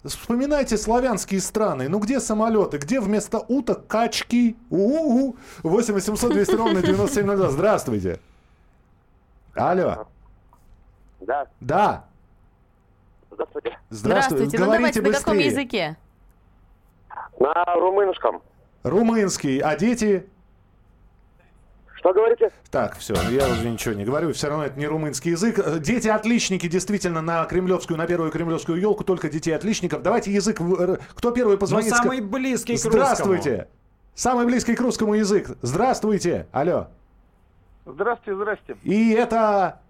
[0.04, 1.88] Вспоминайте славянские страны.
[1.88, 2.78] Ну где самолеты?
[2.78, 4.56] Где вместо уток качки?
[4.70, 5.36] У-у-у.
[5.62, 7.50] 8 800 200 ровно 9702.
[7.50, 8.20] Здравствуйте.
[9.54, 10.08] Алло.
[11.20, 12.04] Да, Да.
[13.30, 13.78] здравствуйте.
[13.90, 14.58] Здравствуйте.
[14.58, 15.50] Ну Говорите давайте, на каком быстрее.
[15.50, 15.96] языке?
[17.38, 18.42] На румынском.
[18.82, 19.58] Румынский.
[19.60, 20.26] А дети?
[22.06, 22.52] Что говорите?
[22.70, 25.58] Так, все, я уже ничего не говорю, все равно это не румынский язык.
[25.58, 30.02] Э, Дети-отличники действительно на кремлевскую, на первую кремлевскую елку, только детей-отличников.
[30.02, 30.60] Давайте язык,
[31.16, 31.92] кто первый позвонит?
[31.92, 33.66] ска- самый близкий к Здравствуйте.
[34.14, 35.48] Самый близкий к русскому язык.
[35.62, 36.46] Здравствуйте.
[36.52, 36.86] Алло.
[37.86, 38.76] Здравствуйте, здрасте.
[38.84, 39.80] И это...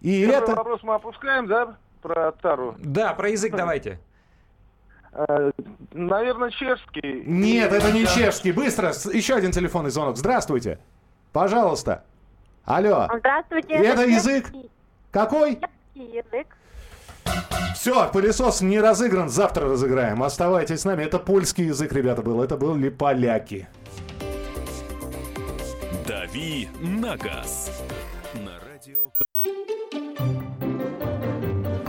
[0.00, 0.54] И Первый это...
[0.54, 2.76] вопрос мы опускаем, да, про Тару?
[2.78, 4.00] Да, про язык давайте.
[5.18, 5.50] Э,
[5.92, 7.24] наверное, чешский.
[7.26, 8.52] Нет, это не чешский.
[8.52, 10.16] Быстро, еще один телефонный звонок.
[10.16, 10.78] Здравствуйте.
[11.32, 12.04] Пожалуйста.
[12.64, 13.08] Алло.
[13.18, 13.74] Здравствуйте.
[13.74, 14.52] Это чешский язык?
[15.10, 15.58] Какой?
[15.94, 16.46] язык.
[17.74, 20.22] Все, пылесос не разыгран, завтра разыграем.
[20.22, 21.02] Оставайтесь с нами.
[21.02, 22.42] Это польский язык, ребята, был.
[22.42, 23.68] Это были поляки.
[26.06, 27.70] «Дави на газ».
[28.34, 28.58] На